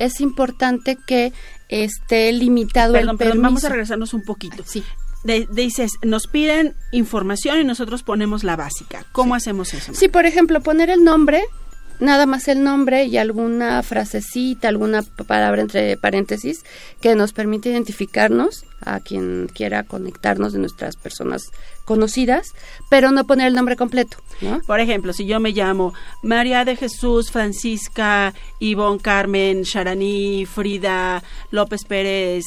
[0.00, 1.32] Es importante que
[1.68, 3.42] esté limitado perdón, el perdón, permiso.
[3.42, 4.64] vamos a regresarnos un poquito.
[4.66, 4.82] Sí.
[5.22, 9.06] De- dices, nos piden información y nosotros ponemos la básica.
[9.12, 9.94] ¿Cómo hacemos eso?
[9.94, 11.44] Sí, por ejemplo, poner el nombre
[12.00, 16.64] nada más el nombre y alguna frasecita, alguna palabra entre paréntesis
[17.00, 21.50] que nos permite identificarnos a quien quiera conectarnos de nuestras personas
[21.84, 22.52] conocidas,
[22.90, 24.18] pero no poner el nombre completo.
[24.66, 31.84] Por ejemplo, si yo me llamo María de Jesús, Francisca, Ivonne Carmen, Sharaní, Frida, López
[31.84, 32.44] Pérez,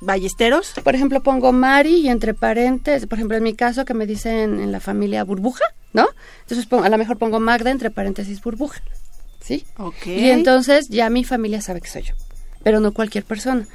[0.00, 0.72] Ballesteros.
[0.84, 4.60] Por ejemplo, pongo Mari y entre paréntesis, por ejemplo, en mi caso que me dicen
[4.60, 6.06] en la familia burbuja, ¿no?
[6.42, 8.80] Entonces pongo- a lo mejor pongo Magda entre paréntesis burbuja,
[9.40, 9.64] ¿sí?
[9.78, 10.06] Ok.
[10.06, 12.14] Y entonces ya mi familia sabe que soy yo,
[12.62, 13.66] pero no cualquier persona.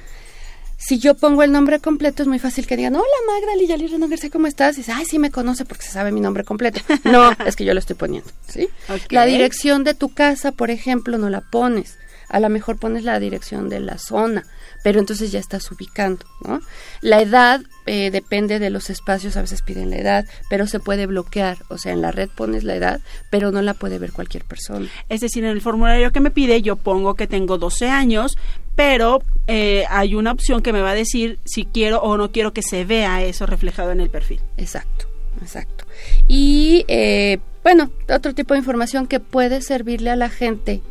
[0.77, 4.09] Si yo pongo el nombre completo es muy fácil que digan, hola Magda Liyali Rendón
[4.09, 4.75] García, ¿cómo estás?
[4.75, 6.81] Y dice, ay, sí me conoce porque se sabe mi nombre completo.
[7.05, 8.67] No, es que yo lo estoy poniendo, ¿sí?
[9.09, 11.97] La dirección de tu casa, por ejemplo, no la pones.
[12.27, 14.43] A lo mejor pones la dirección de la zona,
[14.83, 16.59] pero entonces ya estás ubicando, ¿no?
[17.01, 21.05] La edad eh, depende de los espacios, a veces piden la edad, pero se puede
[21.07, 21.57] bloquear.
[21.69, 24.89] O sea, en la red pones la edad, pero no la puede ver cualquier persona.
[25.09, 28.37] Es decir, en el formulario que me pide yo pongo que tengo 12 años,
[28.75, 32.53] pero eh, hay una opción que me va a decir si quiero o no quiero
[32.53, 34.41] que se vea eso reflejado en el perfil.
[34.57, 35.07] Exacto,
[35.41, 35.85] exacto.
[36.27, 40.81] Y eh, bueno, otro tipo de información que puede servirle a la gente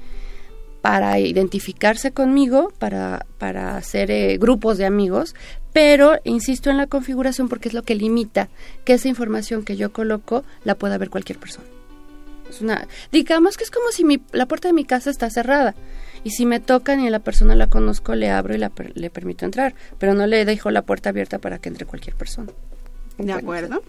[0.83, 5.35] para identificarse conmigo, para, para hacer eh, grupos de amigos,
[5.73, 8.49] pero insisto en la configuración porque es lo que limita
[8.85, 11.67] que esa información que yo coloco la pueda ver cualquier persona.
[12.51, 15.75] Es una, digamos que es como si mi, la puerta de mi casa está cerrada
[16.25, 19.47] y si me tocan y la persona la conozco, le abro y la le permito
[19.47, 22.53] entrar, pero no le dejo la puerta abierta para que entre cualquier persona.
[23.19, 23.83] ¿De acuerdo?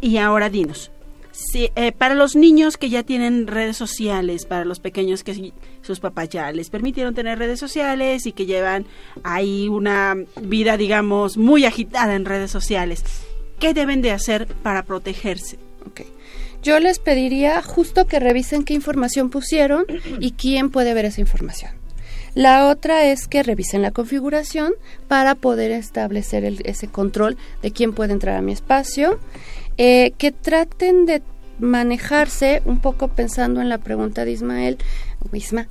[0.00, 0.91] Y ahora dinos,
[1.32, 5.52] si, eh, para los niños que ya tienen redes sociales, para los pequeños que sí-
[5.82, 8.86] sus papás ya les permitieron tener redes sociales y que llevan
[9.24, 13.02] ahí una vida, digamos, muy agitada en redes sociales,
[13.58, 15.58] ¿qué deben de hacer para protegerse?
[16.62, 19.84] Yo les pediría justo que revisen qué información pusieron
[20.20, 21.72] y quién puede ver esa información.
[22.34, 24.72] La otra es que revisen la configuración
[25.08, 29.18] para poder establecer el- ese control de quién puede entrar a mi espacio.
[29.78, 31.22] Eh, que traten de
[31.58, 34.78] manejarse un poco pensando en la pregunta de Ismael,
[35.32, 35.68] Isma,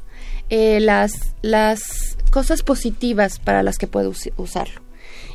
[0.50, 4.82] eh, las, las cosas positivas para las que puedo us- usarlo.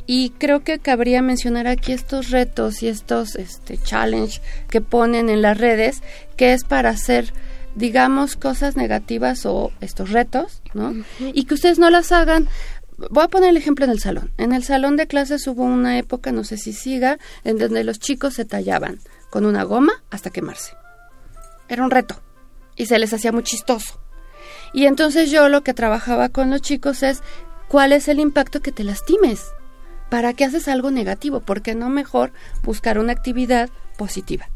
[0.05, 5.41] Y creo que cabría mencionar aquí estos retos y estos este, challenge que ponen en
[5.41, 6.01] las redes,
[6.37, 7.33] que es para hacer,
[7.75, 10.93] digamos, cosas negativas o estos retos, ¿no?
[11.19, 12.47] Y que ustedes no las hagan.
[12.97, 14.31] Voy a poner el ejemplo en el salón.
[14.37, 17.99] En el salón de clases hubo una época, no sé si siga, en donde los
[17.99, 20.73] chicos se tallaban con una goma hasta quemarse.
[21.69, 22.21] Era un reto
[22.75, 23.99] y se les hacía muy chistoso.
[24.73, 27.21] Y entonces yo lo que trabajaba con los chicos es
[27.67, 29.51] cuál es el impacto que te lastimes.
[30.09, 31.41] ¿Para qué haces algo negativo?
[31.41, 32.31] ¿Por qué no mejor
[32.63, 34.49] buscar una actividad positiva?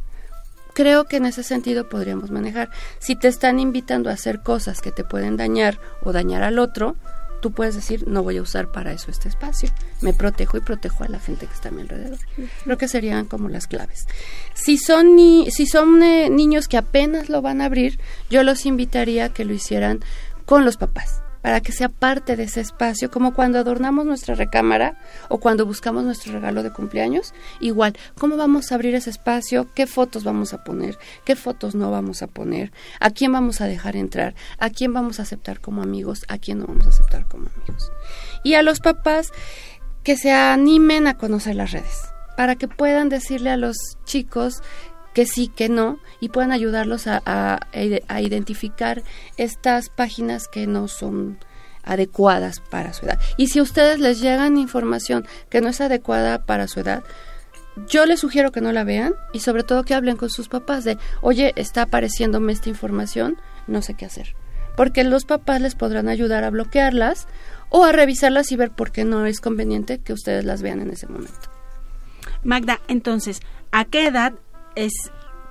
[0.73, 2.69] Creo que en ese sentido podríamos manejar.
[2.99, 6.95] Si te están invitando a hacer cosas que te pueden dañar o dañar al otro,
[7.41, 9.69] tú puedes decir, no voy a usar para eso este espacio.
[10.01, 12.19] Me protejo y protejo a la gente que está a mi alrededor.
[12.63, 14.07] Creo que serían como las claves.
[14.53, 17.99] Si son, ni si son eh, niños que apenas lo van a abrir,
[18.29, 19.99] yo los invitaría a que lo hicieran
[20.45, 24.97] con los papás para que sea parte de ese espacio, como cuando adornamos nuestra recámara
[25.29, 27.33] o cuando buscamos nuestro regalo de cumpleaños.
[27.59, 29.67] Igual, ¿cómo vamos a abrir ese espacio?
[29.73, 30.97] ¿Qué fotos vamos a poner?
[31.25, 32.71] ¿Qué fotos no vamos a poner?
[32.99, 34.35] ¿A quién vamos a dejar entrar?
[34.59, 36.25] ¿A quién vamos a aceptar como amigos?
[36.27, 37.91] ¿A quién no vamos a aceptar como amigos?
[38.43, 39.31] Y a los papás
[40.03, 42.01] que se animen a conocer las redes,
[42.35, 44.63] para que puedan decirle a los chicos
[45.13, 47.59] que sí, que no, y puedan ayudarlos a, a-
[48.07, 49.03] a identificar
[49.37, 51.37] estas páginas que no son
[51.83, 53.19] adecuadas para su edad.
[53.37, 57.03] Y si a ustedes les llegan información que no es adecuada para su edad,
[57.87, 60.83] yo les sugiero que no la vean y sobre todo que hablen con sus papás
[60.83, 64.35] de, oye, está apareciéndome esta información, no sé qué hacer.
[64.77, 67.27] Porque los papás les podrán ayudar a bloquearlas
[67.69, 70.91] o a revisarlas y ver por qué no es conveniente que ustedes las vean en
[70.91, 71.49] ese momento.
[72.43, 73.39] Magda, entonces,
[73.71, 74.33] ¿a qué edad
[74.75, 74.93] es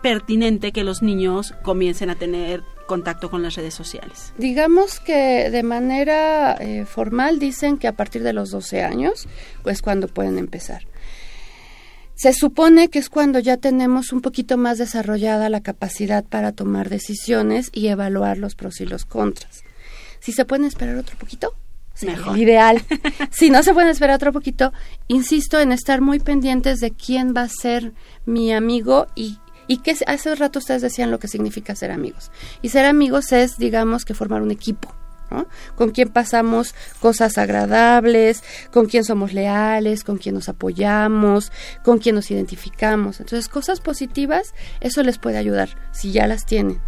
[0.02, 4.32] pertinente que los niños comiencen a tener contacto con las redes sociales?
[4.38, 9.28] Digamos que de manera eh, formal dicen que a partir de los 12 años,
[9.62, 10.82] pues cuando pueden empezar.
[12.14, 16.90] Se supone que es cuando ya tenemos un poquito más desarrollada la capacidad para tomar
[16.90, 19.62] decisiones y evaluar los pros y los contras.
[20.18, 21.54] Si se pueden esperar otro poquito,
[22.02, 22.38] Mejor.
[22.38, 22.82] ideal.
[23.30, 24.72] si no se pueden esperar otro poquito,
[25.08, 27.92] insisto en estar muy pendientes de quién va a ser
[28.24, 29.38] mi amigo y
[29.70, 32.32] y que hace rato ustedes decían lo que significa ser amigos.
[32.60, 34.92] Y ser amigos es, digamos, que formar un equipo,
[35.30, 35.46] ¿no?
[35.76, 41.52] Con quién pasamos cosas agradables, con quién somos leales, con quién nos apoyamos,
[41.84, 43.20] con quién nos identificamos.
[43.20, 46.80] Entonces, cosas positivas, eso les puede ayudar si ya las tienen.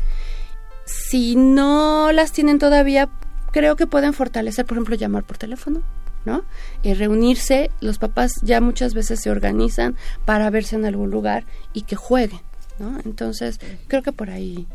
[0.85, 3.09] Si no las tienen todavía,
[3.53, 5.83] creo que pueden fortalecer, por ejemplo, llamar por teléfono,
[6.25, 6.45] ¿no?
[6.83, 11.83] Y reunirse, los papás ya muchas veces se organizan para verse en algún lugar y
[11.83, 12.41] que jueguen,
[12.79, 12.99] ¿no?
[13.05, 14.67] Entonces, creo que por ahí.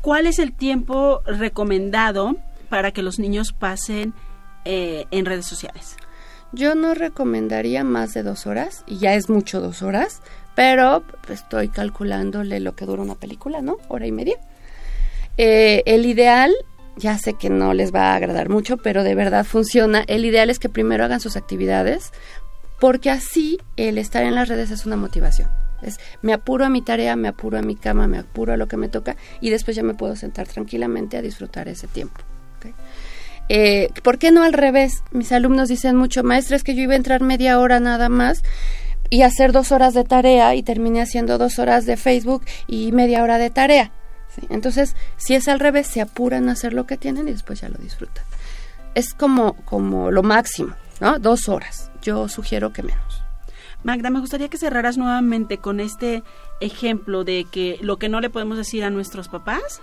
[0.00, 2.36] ¿Cuál es el tiempo recomendado
[2.68, 4.14] para que los niños pasen
[4.64, 5.96] eh, en redes sociales?
[6.52, 10.20] Yo no recomendaría más de dos horas, y ya es mucho dos horas,
[10.56, 13.76] pero estoy calculándole lo que dura una película, ¿no?
[13.88, 14.36] Hora y media.
[15.36, 16.52] Eh, el ideal,
[17.00, 20.04] ya sé que no les va a agradar mucho, pero de verdad funciona.
[20.06, 22.12] El ideal es que primero hagan sus actividades,
[22.78, 25.48] porque así el estar en las redes es una motivación.
[25.82, 28.68] Es, me apuro a mi tarea, me apuro a mi cama, me apuro a lo
[28.68, 32.20] que me toca y después ya me puedo sentar tranquilamente a disfrutar ese tiempo.
[33.48, 35.02] Eh, ¿Por qué no al revés?
[35.10, 38.42] Mis alumnos dicen mucho, maestra, es que yo iba a entrar media hora nada más
[39.08, 43.22] y hacer dos horas de tarea y terminé haciendo dos horas de Facebook y media
[43.22, 43.90] hora de tarea.
[44.34, 44.46] ¿Sí?
[44.48, 47.68] Entonces, si es al revés, se apuran a hacer lo que tienen y después ya
[47.68, 48.24] lo disfrutan.
[48.94, 51.18] Es como, como lo máximo, ¿no?
[51.18, 51.90] Dos horas.
[52.02, 53.22] Yo sugiero que menos.
[53.82, 56.22] Magda, me gustaría que cerraras nuevamente con este
[56.60, 59.80] ejemplo de que lo que no le podemos decir a nuestros papás.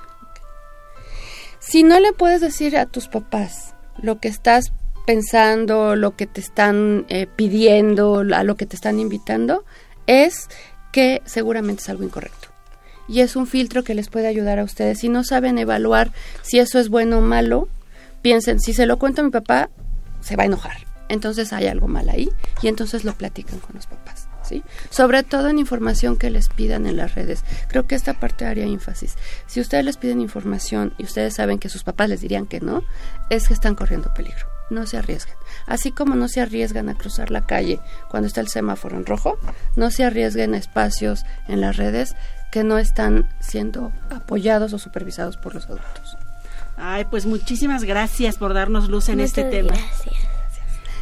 [1.60, 4.72] Si no le puedes decir a tus papás lo que estás
[5.08, 9.66] pensando, lo que te están eh, pidiendo, a lo que te están invitando,
[10.06, 10.50] es
[10.92, 12.50] que seguramente es algo incorrecto.
[13.08, 15.00] Y es un filtro que les puede ayudar a ustedes.
[15.00, 17.68] Si no saben evaluar si eso es bueno o malo,
[18.22, 19.70] piensen, si se lo cuento a mi papá,
[20.22, 22.30] se va a enojar entonces hay algo mal ahí
[22.62, 24.28] y entonces lo platican con los papás.
[24.44, 24.64] ¿Sí?
[24.90, 27.44] Sobre todo en información que les pidan en las redes.
[27.68, 29.16] Creo que esta parte haría énfasis.
[29.46, 32.82] Si ustedes les piden información y ustedes saben que sus papás les dirían que no,
[33.30, 34.57] es que están corriendo peligro.
[34.70, 35.36] No se arriesgan.
[35.66, 39.38] Así como no se arriesgan a cruzar la calle cuando está el semáforo en rojo,
[39.76, 42.16] no se arriesguen a espacios en las redes
[42.52, 46.18] que no están siendo apoyados o supervisados por los adultos.
[46.78, 49.70] Ay, pues muchísimas gracias por darnos luz en Muchas este tema.
[49.70, 50.16] gracias.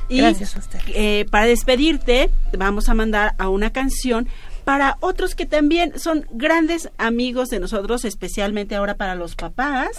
[0.07, 0.79] Y Gracias a usted.
[0.87, 4.27] eh, para despedirte, vamos a mandar a una canción
[4.63, 9.89] para otros que también son grandes amigos de nosotros, especialmente ahora para los papás,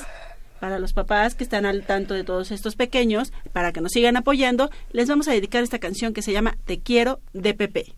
[0.61, 4.17] para los papás que están al tanto de todos estos pequeños, para que nos sigan
[4.17, 7.93] apoyando, les vamos a dedicar esta canción que se llama Te quiero de Pepe.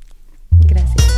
[0.66, 1.17] Gracias.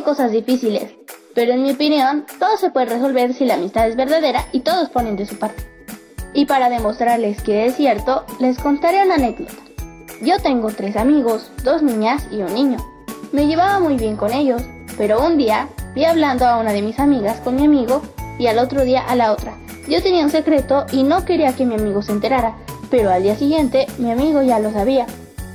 [0.00, 0.94] Cosas difíciles.
[1.34, 4.88] Pero en mi opinión, todo se puede resolver si la amistad es verdadera y todos
[4.88, 5.64] ponen de su parte.
[6.32, 9.52] Y para demostrarles que es cierto, les contaré una anécdota.
[10.22, 12.78] Yo tengo tres amigos, dos niñas y un niño.
[13.32, 14.62] Me llevaba muy bien con ellos,
[14.96, 18.02] pero un día vi hablando a una de mis amigas con mi amigo
[18.38, 19.56] y al otro día a la otra.
[19.88, 22.56] Yo tenía un secreto y no quería que mi amigo se enterara,
[22.90, 25.06] pero al día siguiente mi amigo ya lo sabía.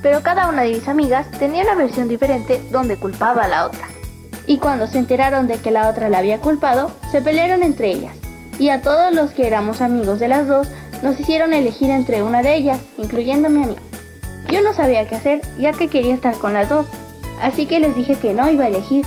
[0.01, 3.87] Pero cada una de mis amigas tenía una versión diferente donde culpaba a la otra.
[4.47, 8.15] Y cuando se enteraron de que la otra la había culpado, se pelearon entre ellas.
[8.57, 10.67] Y a todos los que éramos amigos de las dos,
[11.03, 13.75] nos hicieron elegir entre una de ellas, incluyéndome a mí.
[14.49, 16.87] Yo no sabía qué hacer, ya que quería estar con las dos,
[17.41, 19.05] así que les dije que no iba a elegir,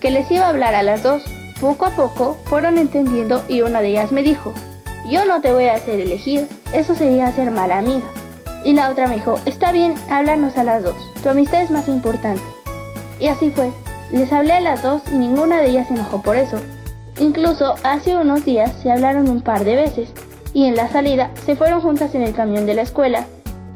[0.00, 1.22] que les iba a hablar a las dos.
[1.60, 4.52] Poco a poco fueron entendiendo y una de ellas me dijo,
[5.08, 8.06] yo no te voy a hacer elegir, eso sería ser mala amiga.
[8.64, 11.86] Y la otra me dijo, está bien, háblanos a las dos, tu amistad es más
[11.86, 12.42] importante.
[13.18, 13.70] Y así fue,
[14.12, 16.58] les hablé a las dos y ninguna de ellas se enojó por eso.
[17.18, 20.10] Incluso hace unos días se hablaron un par de veces
[20.52, 23.26] y en la salida se fueron juntas en el camión de la escuela.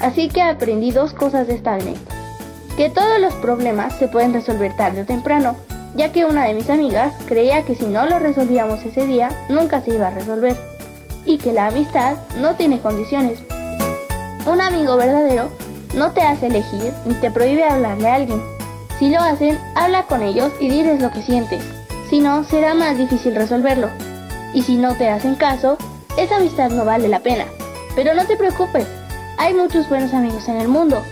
[0.01, 2.14] Así que aprendí dos cosas de esta anécdota.
[2.76, 5.57] Que todos los problemas se pueden resolver tarde o temprano,
[5.95, 9.80] ya que una de mis amigas creía que si no lo resolvíamos ese día, nunca
[9.80, 10.57] se iba a resolver.
[11.24, 13.39] Y que la amistad no tiene condiciones.
[14.47, 15.49] Un amigo verdadero
[15.95, 18.54] no te hace elegir ni te prohíbe hablarle a alguien.
[18.99, 21.62] Si lo hacen, habla con ellos y diles lo que sientes.
[22.09, 23.88] Si no, será más difícil resolverlo.
[24.53, 25.76] Y si no te hacen caso,
[26.16, 27.45] esa amistad no vale la pena.
[27.97, 28.86] Pero no te preocupes,
[29.38, 31.03] hay muchos buenos amigos en el mundo.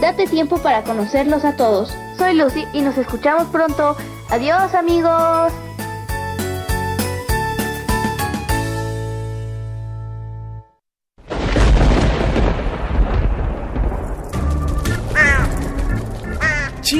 [0.00, 1.94] Date tiempo para conocerlos a todos.
[2.16, 3.96] Soy Lucy y nos escuchamos pronto.
[4.30, 5.52] Adiós amigos.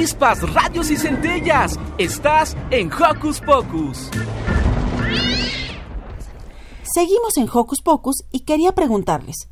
[0.01, 1.79] Chispas, radios y centellas.
[1.99, 4.09] Estás en Hocus Pocus.
[6.81, 9.47] Seguimos en Hocus Pocus y quería preguntarles,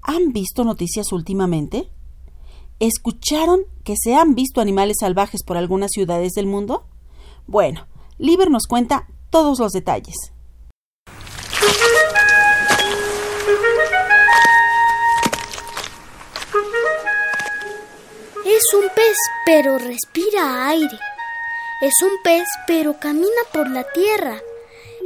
[0.00, 1.90] ¿han visto noticias últimamente?
[2.78, 6.86] ¿Escucharon que se han visto animales salvajes por algunas ciudades del mundo?
[7.48, 10.14] Bueno, Liber nos cuenta todos los detalles.
[18.58, 20.98] Es un pez, pero respira aire.
[21.80, 24.34] Es un pez, pero camina por la tierra.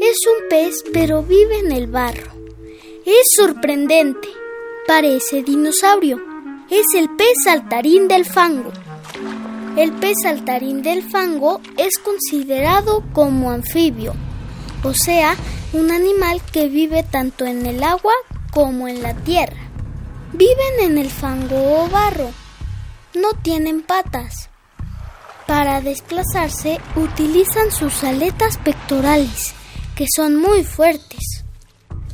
[0.01, 2.33] Es un pez, pero vive en el barro.
[3.05, 4.29] Es sorprendente.
[4.87, 6.19] Parece dinosaurio.
[6.71, 8.73] Es el pez saltarín del fango.
[9.77, 14.15] El pez saltarín del fango es considerado como anfibio,
[14.83, 15.37] o sea,
[15.75, 18.15] un animal que vive tanto en el agua
[18.51, 19.69] como en la tierra.
[20.33, 22.31] Viven en el fango o barro.
[23.15, 24.49] No tienen patas.
[25.47, 29.53] Para desplazarse utilizan sus aletas pectorales,
[29.95, 31.45] que son muy fuertes.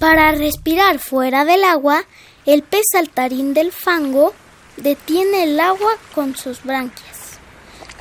[0.00, 2.04] Para respirar fuera del agua,
[2.46, 4.34] el pez saltarín del fango
[4.76, 7.38] detiene el agua con sus branquias,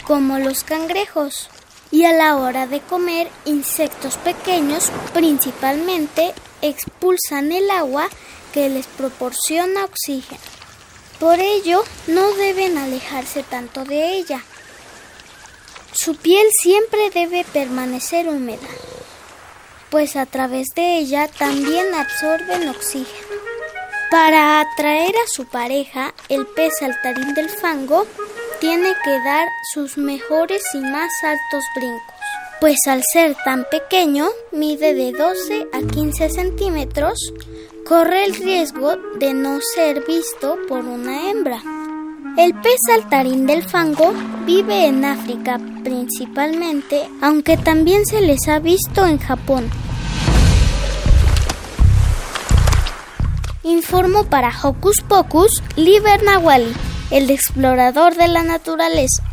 [0.06, 1.50] como los cangrejos,
[1.92, 6.34] y a la hora de comer insectos pequeños principalmente
[6.64, 8.10] expulsan el agua
[8.54, 10.57] que les proporciona oxígeno.
[11.20, 14.44] Por ello, no deben alejarse tanto de ella.
[15.94, 18.68] Su piel siempre debe permanecer húmeda,
[19.90, 23.28] pues a través de ella también absorben oxígeno.
[24.12, 28.06] Para atraer a su pareja, el pez saltarín del fango
[28.62, 32.16] tiene que dar sus mejores y más altos brincos,
[32.62, 37.34] pues al ser tan pequeño, mide de 12 a 15 centímetros,
[37.88, 41.62] corre el riesgo de no ser visto por una hembra.
[42.38, 44.14] El pez saltarín del fango
[44.46, 49.70] vive en África principalmente, aunque también se les ha visto en Japón.
[53.64, 56.74] Informo para Hocus Pocus, Liber Nahuali,
[57.12, 59.27] el explorador de la naturaleza.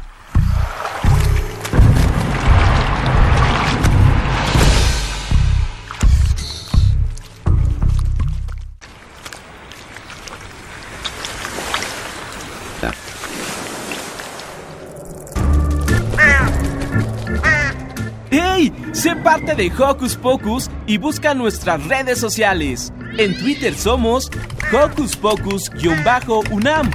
[19.57, 22.93] De Hocus Pocus y busca nuestras redes sociales.
[23.19, 24.29] En Twitter somos
[24.73, 26.91] Hocus Pocus-UNAM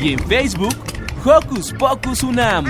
[0.00, 0.74] y en Facebook
[1.24, 2.64] Hocus Pocus UNAM.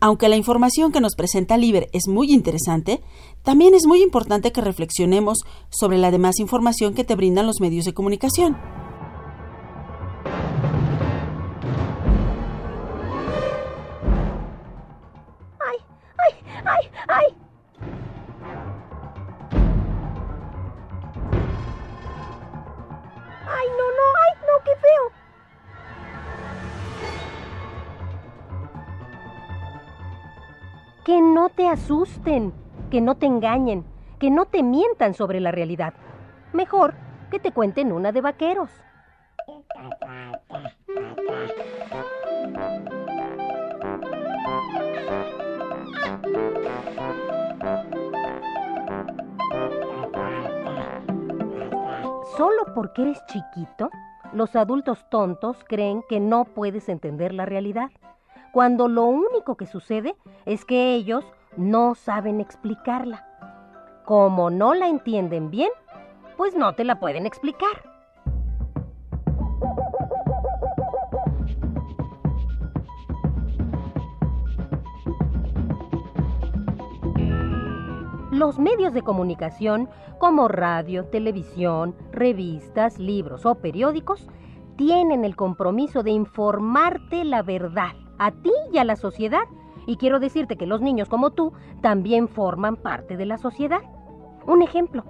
[0.00, 3.00] Aunque la información que nos presenta Liber es muy interesante,
[3.44, 5.38] también es muy importante que reflexionemos
[5.70, 8.56] sobre la demás información que te brindan los medios de comunicación.
[24.64, 25.12] qué feo!
[31.04, 32.52] Que no te asusten,
[32.90, 33.84] que no te engañen,
[34.18, 35.94] que no te mientan sobre la realidad.
[36.52, 36.94] Mejor
[37.30, 38.70] que te cuenten una de vaqueros.
[52.36, 53.90] Solo porque eres chiquito,
[54.32, 57.90] los adultos tontos creen que no puedes entender la realidad,
[58.52, 60.14] cuando lo único que sucede
[60.46, 61.24] es que ellos
[61.56, 63.26] no saben explicarla.
[64.04, 65.70] Como no la entienden bien,
[66.36, 67.91] pues no te la pueden explicar.
[78.42, 79.88] Los medios de comunicación,
[80.18, 84.28] como radio, televisión, revistas, libros o periódicos,
[84.74, 89.44] tienen el compromiso de informarte la verdad, a ti y a la sociedad.
[89.86, 93.82] Y quiero decirte que los niños como tú también forman parte de la sociedad.
[94.44, 95.04] Un ejemplo,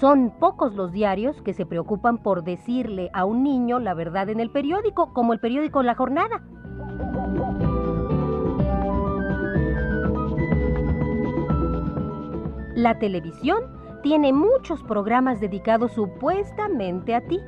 [0.00, 4.40] son pocos los diarios que se preocupan por decirle a un niño la verdad en
[4.40, 6.42] el periódico, como el periódico La Jornada.
[12.80, 13.60] La televisión
[14.02, 17.38] tiene muchos programas dedicados supuestamente a ti,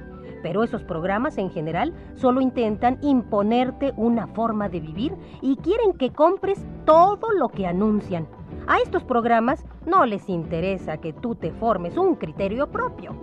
[0.43, 6.13] pero esos programas en general solo intentan imponerte una forma de vivir y quieren que
[6.13, 8.29] compres todo lo que anuncian.
[8.67, 13.17] A estos programas no les interesa que tú te formes un criterio propio.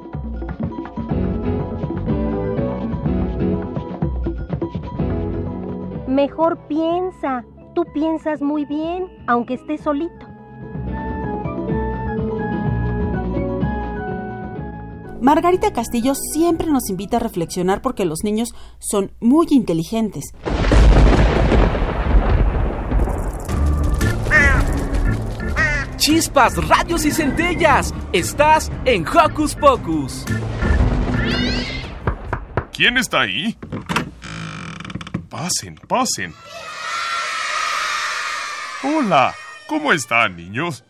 [6.08, 7.46] Mejor piensa.
[7.76, 10.29] Tú piensas muy bien, aunque estés solito.
[15.22, 20.32] Margarita Castillo siempre nos invita a reflexionar porque los niños son muy inteligentes.
[25.98, 27.94] Chispas, radios y centellas.
[28.14, 30.26] Estás en Hocus Pocus.
[32.72, 33.58] ¿Quién está ahí?
[35.30, 36.34] Pasen, pasen.
[38.82, 39.36] Hola,
[39.68, 40.86] ¿cómo están, niños?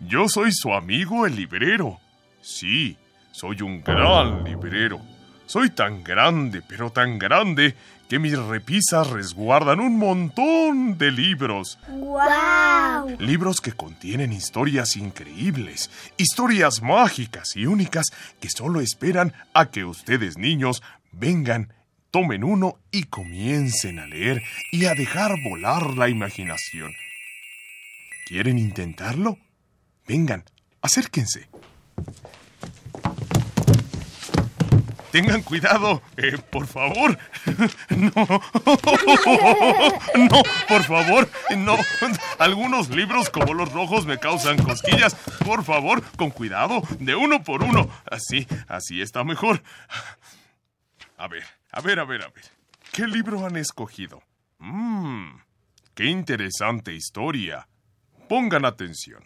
[0.00, 1.98] Yo soy su amigo el librero.
[2.42, 2.98] Sí,
[3.40, 5.00] soy un gran librero.
[5.46, 7.74] Soy tan grande, pero tan grande,
[8.06, 11.78] que mis repisas resguardan un montón de libros.
[11.88, 13.16] ¡Guau!
[13.18, 18.08] Libros que contienen historias increíbles, historias mágicas y únicas
[18.40, 21.72] que solo esperan a que ustedes niños vengan,
[22.10, 26.92] tomen uno y comiencen a leer y a dejar volar la imaginación.
[28.26, 29.38] ¿Quieren intentarlo?
[30.06, 30.44] Vengan,
[30.82, 31.48] acérquense.
[35.10, 37.18] Tengan cuidado, eh, por favor.
[37.90, 38.12] No.
[40.14, 41.76] No, por favor, no.
[42.38, 45.14] Algunos libros como los rojos me causan cosquillas.
[45.44, 47.88] Por favor, con cuidado, de uno por uno.
[48.10, 49.62] Así, así está mejor.
[51.16, 52.44] A ver, a ver, a ver, a ver.
[52.92, 54.22] ¿Qué libro han escogido?
[54.58, 55.40] Mmm,
[55.94, 57.66] qué interesante historia.
[58.28, 59.22] Pongan atención.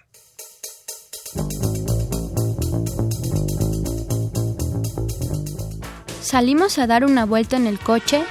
[6.25, 8.23] Salimos a dar una vuelta en el coche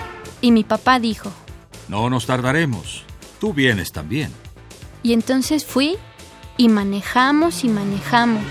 [0.41, 1.31] y mi papá dijo,
[1.87, 3.03] No nos tardaremos.
[3.39, 4.31] Tú vienes también.
[5.03, 5.97] y entonces fui
[6.57, 8.41] y manejamos y manejamos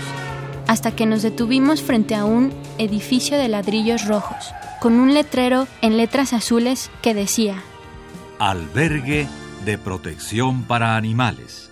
[0.67, 5.97] hasta que nos detuvimos frente a un edificio de ladrillos rojos, con un letrero en
[5.97, 7.61] letras azules que decía,
[8.39, 9.27] Albergue
[9.65, 11.69] de protección para animales.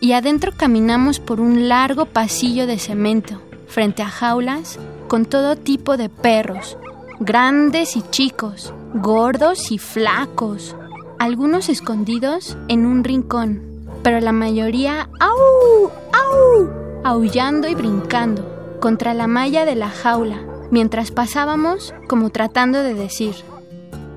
[0.00, 5.96] y adentro caminamos por un largo pasillo de cemento, frente a jaulas con todo tipo
[5.96, 6.76] de perros,
[7.24, 10.76] grandes y chicos, gordos y flacos,
[11.18, 15.90] algunos escondidos en un rincón, pero la mayoría ¡au!
[16.12, 16.70] ¡au!
[17.02, 23.34] aullando y brincando contra la malla de la jaula, mientras pasábamos como tratando de decir,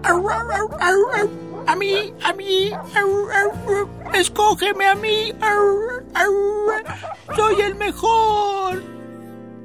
[0.03, 5.77] A mí, a mí, au, au, escógeme a mí, au,
[6.13, 8.83] au, soy el mejor.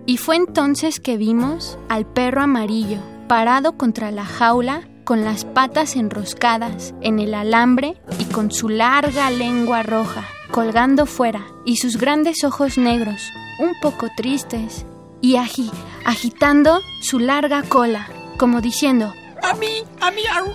[0.06, 5.96] Y fue entonces que vimos al perro amarillo parado contra la jaula con las patas
[5.96, 12.44] enroscadas en el alambre y con su larga lengua roja colgando fuera y sus grandes
[12.44, 13.22] ojos negros,
[13.58, 14.84] un poco tristes,
[15.22, 15.70] y agi
[16.04, 18.06] agitando su larga cola,
[18.36, 20.52] como diciendo, A mí, a mí, au,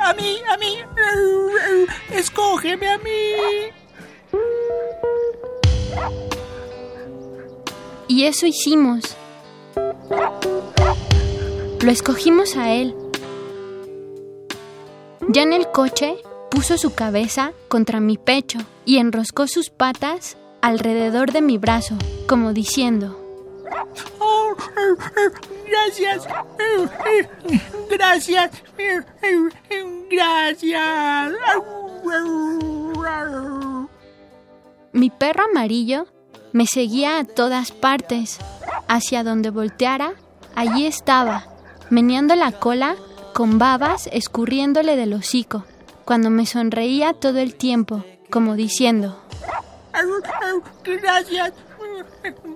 [0.00, 0.78] a mí, a mí,
[2.10, 3.10] escógeme a mí.
[8.08, 9.16] y eso hicimos.
[11.82, 12.94] Lo escogimos a él.
[15.28, 16.16] Ya en el coche
[16.50, 22.52] puso su cabeza contra mi pecho y enroscó sus patas alrededor de mi brazo, como
[22.52, 23.16] diciendo,
[24.18, 24.54] Oh,
[25.68, 26.26] gracias.
[27.88, 28.50] gracias.
[30.10, 31.32] gracias.
[34.92, 36.06] Mi perro amarillo
[36.52, 38.38] me seguía a todas partes.
[38.88, 40.14] Hacia donde volteara,
[40.56, 41.44] allí estaba,
[41.90, 42.96] meneando la cola
[43.34, 45.64] con babas escurriéndole del hocico,
[46.04, 49.20] cuando me sonreía todo el tiempo, como diciendo,
[50.84, 51.52] Gracias.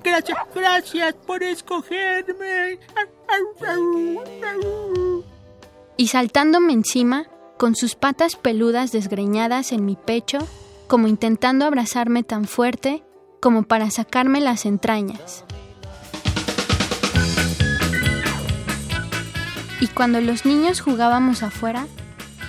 [0.03, 2.79] Gracias, gracias por escogerme.
[5.97, 7.27] y saltándome encima,
[7.59, 10.39] con sus patas peludas desgreñadas en mi pecho,
[10.87, 13.03] como intentando abrazarme tan fuerte
[13.41, 15.45] como para sacarme las entrañas.
[19.81, 21.87] Y cuando los niños jugábamos afuera,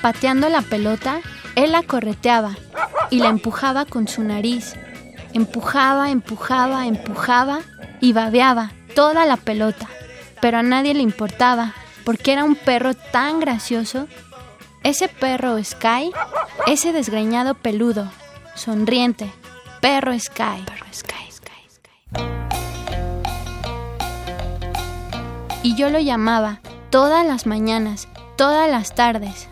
[0.02, 1.22] pateando la pelota,
[1.56, 2.56] él la correteaba
[3.10, 4.74] y la empujaba con su nariz.
[5.34, 7.60] Empujaba, empujaba, empujaba
[8.00, 9.88] y babeaba toda la pelota.
[10.42, 11.74] Pero a nadie le importaba,
[12.04, 14.08] porque era un perro tan gracioso.
[14.84, 16.12] Ese perro Sky,
[16.68, 18.12] ese desgreñado peludo,
[18.54, 19.32] sonriente,
[19.82, 20.64] perro Sky.
[20.66, 21.16] Perro Sky.
[25.64, 26.60] Y yo lo llamaba
[26.96, 29.50] todas las mañanas, todas las tardes.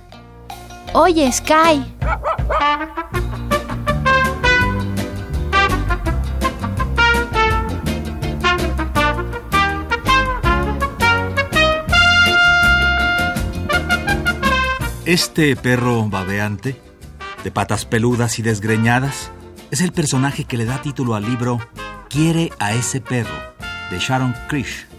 [0.94, 1.84] Oye, Sky.
[15.04, 16.82] Este perro babeante,
[17.44, 19.32] de patas peludas y desgreñadas,
[19.70, 21.60] es el personaje que le da título al libro
[22.08, 23.36] Quiere a ese perro,
[23.92, 24.93] de Sharon Krish.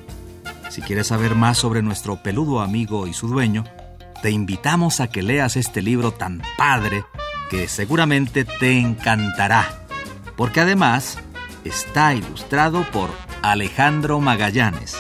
[0.74, 3.62] Si quieres saber más sobre nuestro peludo amigo y su dueño,
[4.22, 7.04] te invitamos a que leas este libro tan padre
[7.48, 9.86] que seguramente te encantará,
[10.36, 11.16] porque además
[11.62, 13.08] está ilustrado por
[13.40, 14.96] Alejandro Magallanes.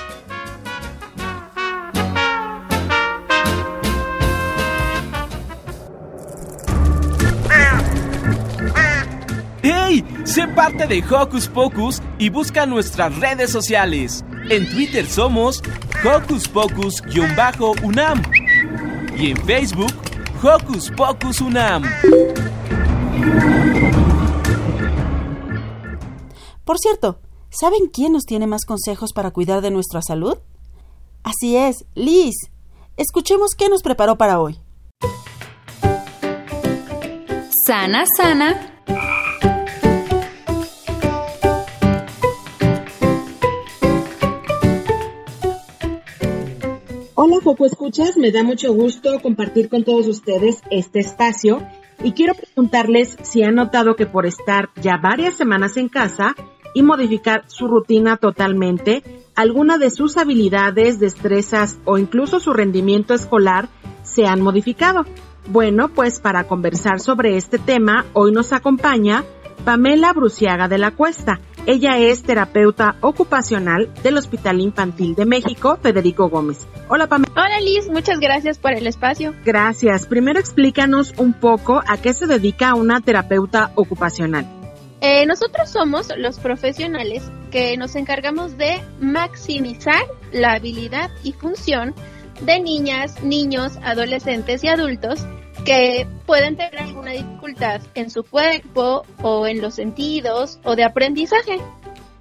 [9.60, 10.04] ¡Hey!
[10.22, 14.24] Sé parte de Hocus Pocus y busca nuestras redes sociales.
[14.50, 15.62] En Twitter somos
[16.04, 18.22] Hocus Pocus-UNAM
[19.16, 19.92] y en Facebook
[20.42, 21.84] Hocus Pocus UNAM.
[26.64, 27.20] Por cierto,
[27.50, 30.38] ¿saben quién nos tiene más consejos para cuidar de nuestra salud?
[31.22, 32.34] Así es, Liz.
[32.98, 34.58] Escuchemos qué nos preparó para hoy.
[37.66, 38.73] Sana, sana.
[47.26, 51.66] Hola Foco Escuchas, me da mucho gusto compartir con todos ustedes este espacio
[52.02, 56.36] y quiero preguntarles si han notado que por estar ya varias semanas en casa
[56.74, 59.02] y modificar su rutina totalmente,
[59.34, 63.70] alguna de sus habilidades, destrezas o incluso su rendimiento escolar
[64.02, 65.06] se han modificado.
[65.48, 69.24] Bueno, pues para conversar sobre este tema, hoy nos acompaña
[69.64, 71.40] Pamela Bruciaga de la Cuesta.
[71.66, 76.66] Ella es terapeuta ocupacional del Hospital Infantil de México, Federico Gómez.
[76.88, 77.32] Hola Pamela.
[77.32, 79.34] Hola Liz, muchas gracias por el espacio.
[79.44, 80.06] Gracias.
[80.06, 84.46] Primero explícanos un poco a qué se dedica una terapeuta ocupacional.
[85.00, 90.02] Eh, nosotros somos los profesionales que nos encargamos de maximizar
[90.32, 91.94] la habilidad y función
[92.40, 95.26] de niñas, niños, adolescentes y adultos
[95.64, 101.58] que pueden tener alguna dificultad en su cuerpo o en los sentidos o de aprendizaje,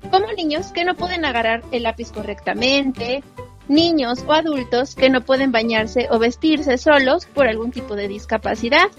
[0.10, 3.24] como niños que no pueden agarrar el lápiz correctamente,
[3.68, 8.90] niños o adultos que no pueden bañarse o vestirse solos por algún tipo de discapacidad,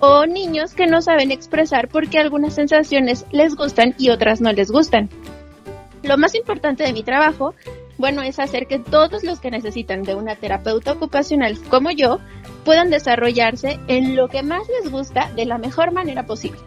[0.00, 4.70] o niños que no saben expresar porque algunas sensaciones les gustan y otras no les
[4.70, 5.08] gustan.
[6.02, 7.54] Lo más importante de mi trabajo,
[7.98, 12.18] bueno, es hacer que todos los que necesitan de una terapeuta ocupacional como yo
[12.64, 16.58] puedan desarrollarse en lo que más les gusta de la mejor manera posible.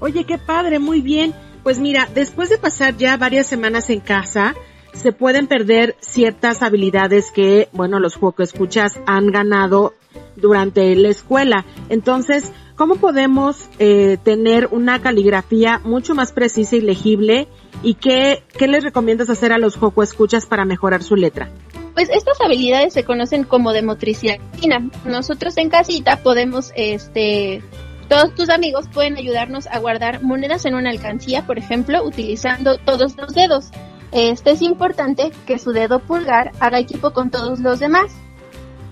[0.00, 1.34] Oye, qué padre, muy bien.
[1.62, 4.54] Pues mira, después de pasar ya varias semanas en casa,
[4.92, 9.94] se pueden perder ciertas habilidades que, bueno, los escuchas han ganado
[10.36, 11.64] durante la escuela.
[11.88, 17.48] Entonces, ¿cómo podemos eh, tener una caligrafía mucho más precisa y legible?
[17.82, 21.50] ¿Y qué, qué les recomiendas hacer a los escuchas para mejorar su letra?
[21.94, 24.90] Pues estas habilidades se conocen como de motricidad fina.
[25.04, 27.62] Nosotros en casita podemos, este,
[28.08, 33.16] todos tus amigos pueden ayudarnos a guardar monedas en una alcancía, por ejemplo, utilizando todos
[33.16, 33.70] los dedos.
[34.10, 38.12] Este es importante que su dedo pulgar haga equipo con todos los demás.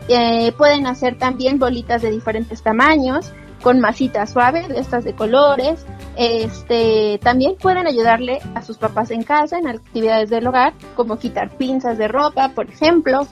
[0.08, 3.32] Eh, pueden hacer también bolitas de diferentes tamaños
[3.62, 5.86] con masitas suaves, de estas de colores.
[6.16, 11.56] Este, también pueden ayudarle a sus papás en casa en actividades del hogar, como quitar
[11.56, 13.26] pinzas de ropa, por ejemplo.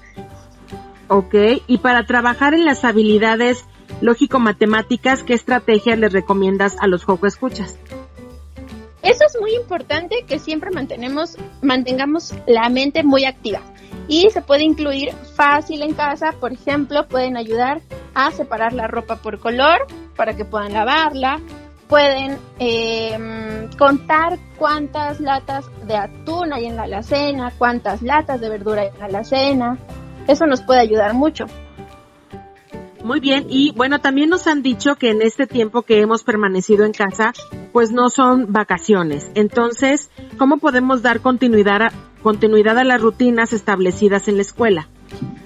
[1.09, 1.35] Ok,
[1.66, 3.66] y para trabajar en las habilidades
[4.01, 7.78] lógico-matemáticas, ¿qué estrategias les recomiendas a los Joco Escuchas?
[9.03, 13.61] Eso es muy importante que siempre mantenemos, mantengamos la mente muy activa.
[14.09, 17.81] Y se puede incluir fácil en casa, por ejemplo, pueden ayudar
[18.14, 19.87] a separar la ropa por color
[20.21, 21.41] para que puedan lavarla.
[21.89, 28.83] Pueden em, contar cuántas latas de atún hay en la alacena, cuántas latas de verdura
[28.83, 29.79] hay en la alacena.
[30.29, 31.47] Eso nos puede ayudar mucho.
[33.03, 36.85] Muy bien, y bueno, también nos han dicho que en este tiempo que hemos permanecido
[36.85, 37.33] en casa,
[37.73, 39.31] pues no son vacaciones.
[39.35, 41.93] Entonces, ¿cómo podemos dar continuidad a,
[42.23, 44.89] continuidad a las rutinas establecidas en la escuela?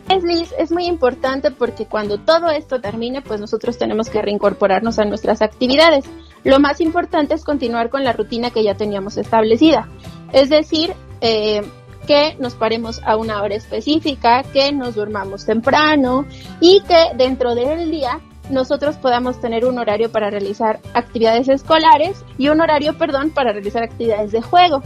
[0.09, 4.99] Es Liz, es muy importante porque cuando todo esto termine, pues nosotros tenemos que reincorporarnos
[4.99, 6.05] a nuestras actividades.
[6.45, 9.89] Lo más importante es continuar con la rutina que ya teníamos establecida.
[10.33, 10.93] Es decir,
[11.23, 11.63] eh,
[12.07, 16.27] que nos paremos a una hora específica, que nos durmamos temprano
[16.61, 22.49] y que dentro del día nosotros podamos tener un horario para realizar actividades escolares y
[22.49, 24.83] un horario, perdón, para realizar actividades de juego.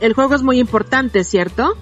[0.00, 1.74] El juego es muy importante, ¿cierto?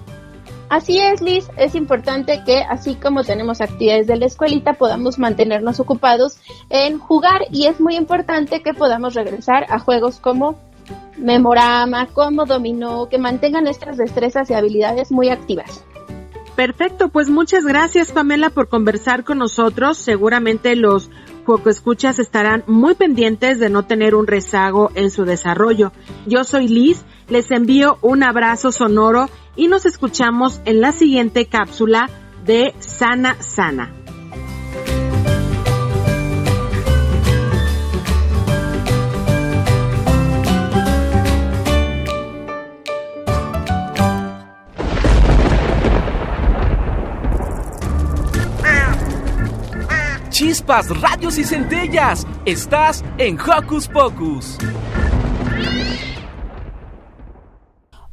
[0.69, 5.79] Así es, Liz, es importante que así como tenemos actividades de la escuelita, podamos mantenernos
[5.79, 6.39] ocupados
[6.69, 10.59] en jugar y es muy importante que podamos regresar a juegos como
[11.17, 15.85] memorama, como dominó, que mantengan nuestras destrezas y habilidades muy activas.
[16.57, 19.97] Perfecto, pues muchas gracias Pamela por conversar con nosotros.
[19.97, 21.09] Seguramente los
[21.45, 25.93] Juego Escuchas estarán muy pendientes de no tener un rezago en su desarrollo.
[26.25, 32.09] Yo soy Liz, les envío un abrazo sonoro y nos escuchamos en la siguiente cápsula
[32.45, 33.91] de Sana Sana.
[50.37, 52.27] chispas, radios y centellas.
[52.45, 54.57] Estás en Hocus Pocus.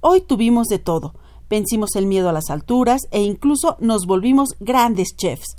[0.01, 1.15] Hoy tuvimos de todo.
[1.49, 5.57] Vencimos el miedo a las alturas e incluso nos volvimos grandes chefs.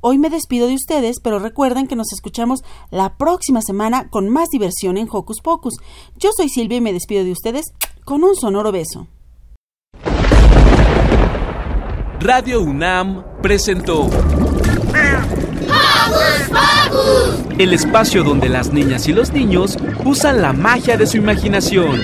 [0.00, 4.48] Hoy me despido de ustedes, pero recuerden que nos escuchamos la próxima semana con más
[4.48, 5.74] diversión en Hocus Pocus.
[6.16, 7.66] Yo soy Silvia y me despido de ustedes
[8.04, 9.06] con un sonoro beso.
[12.18, 14.08] Radio UNAM presentó
[17.58, 22.00] el espacio donde las niñas y los niños usan la magia de su imaginación.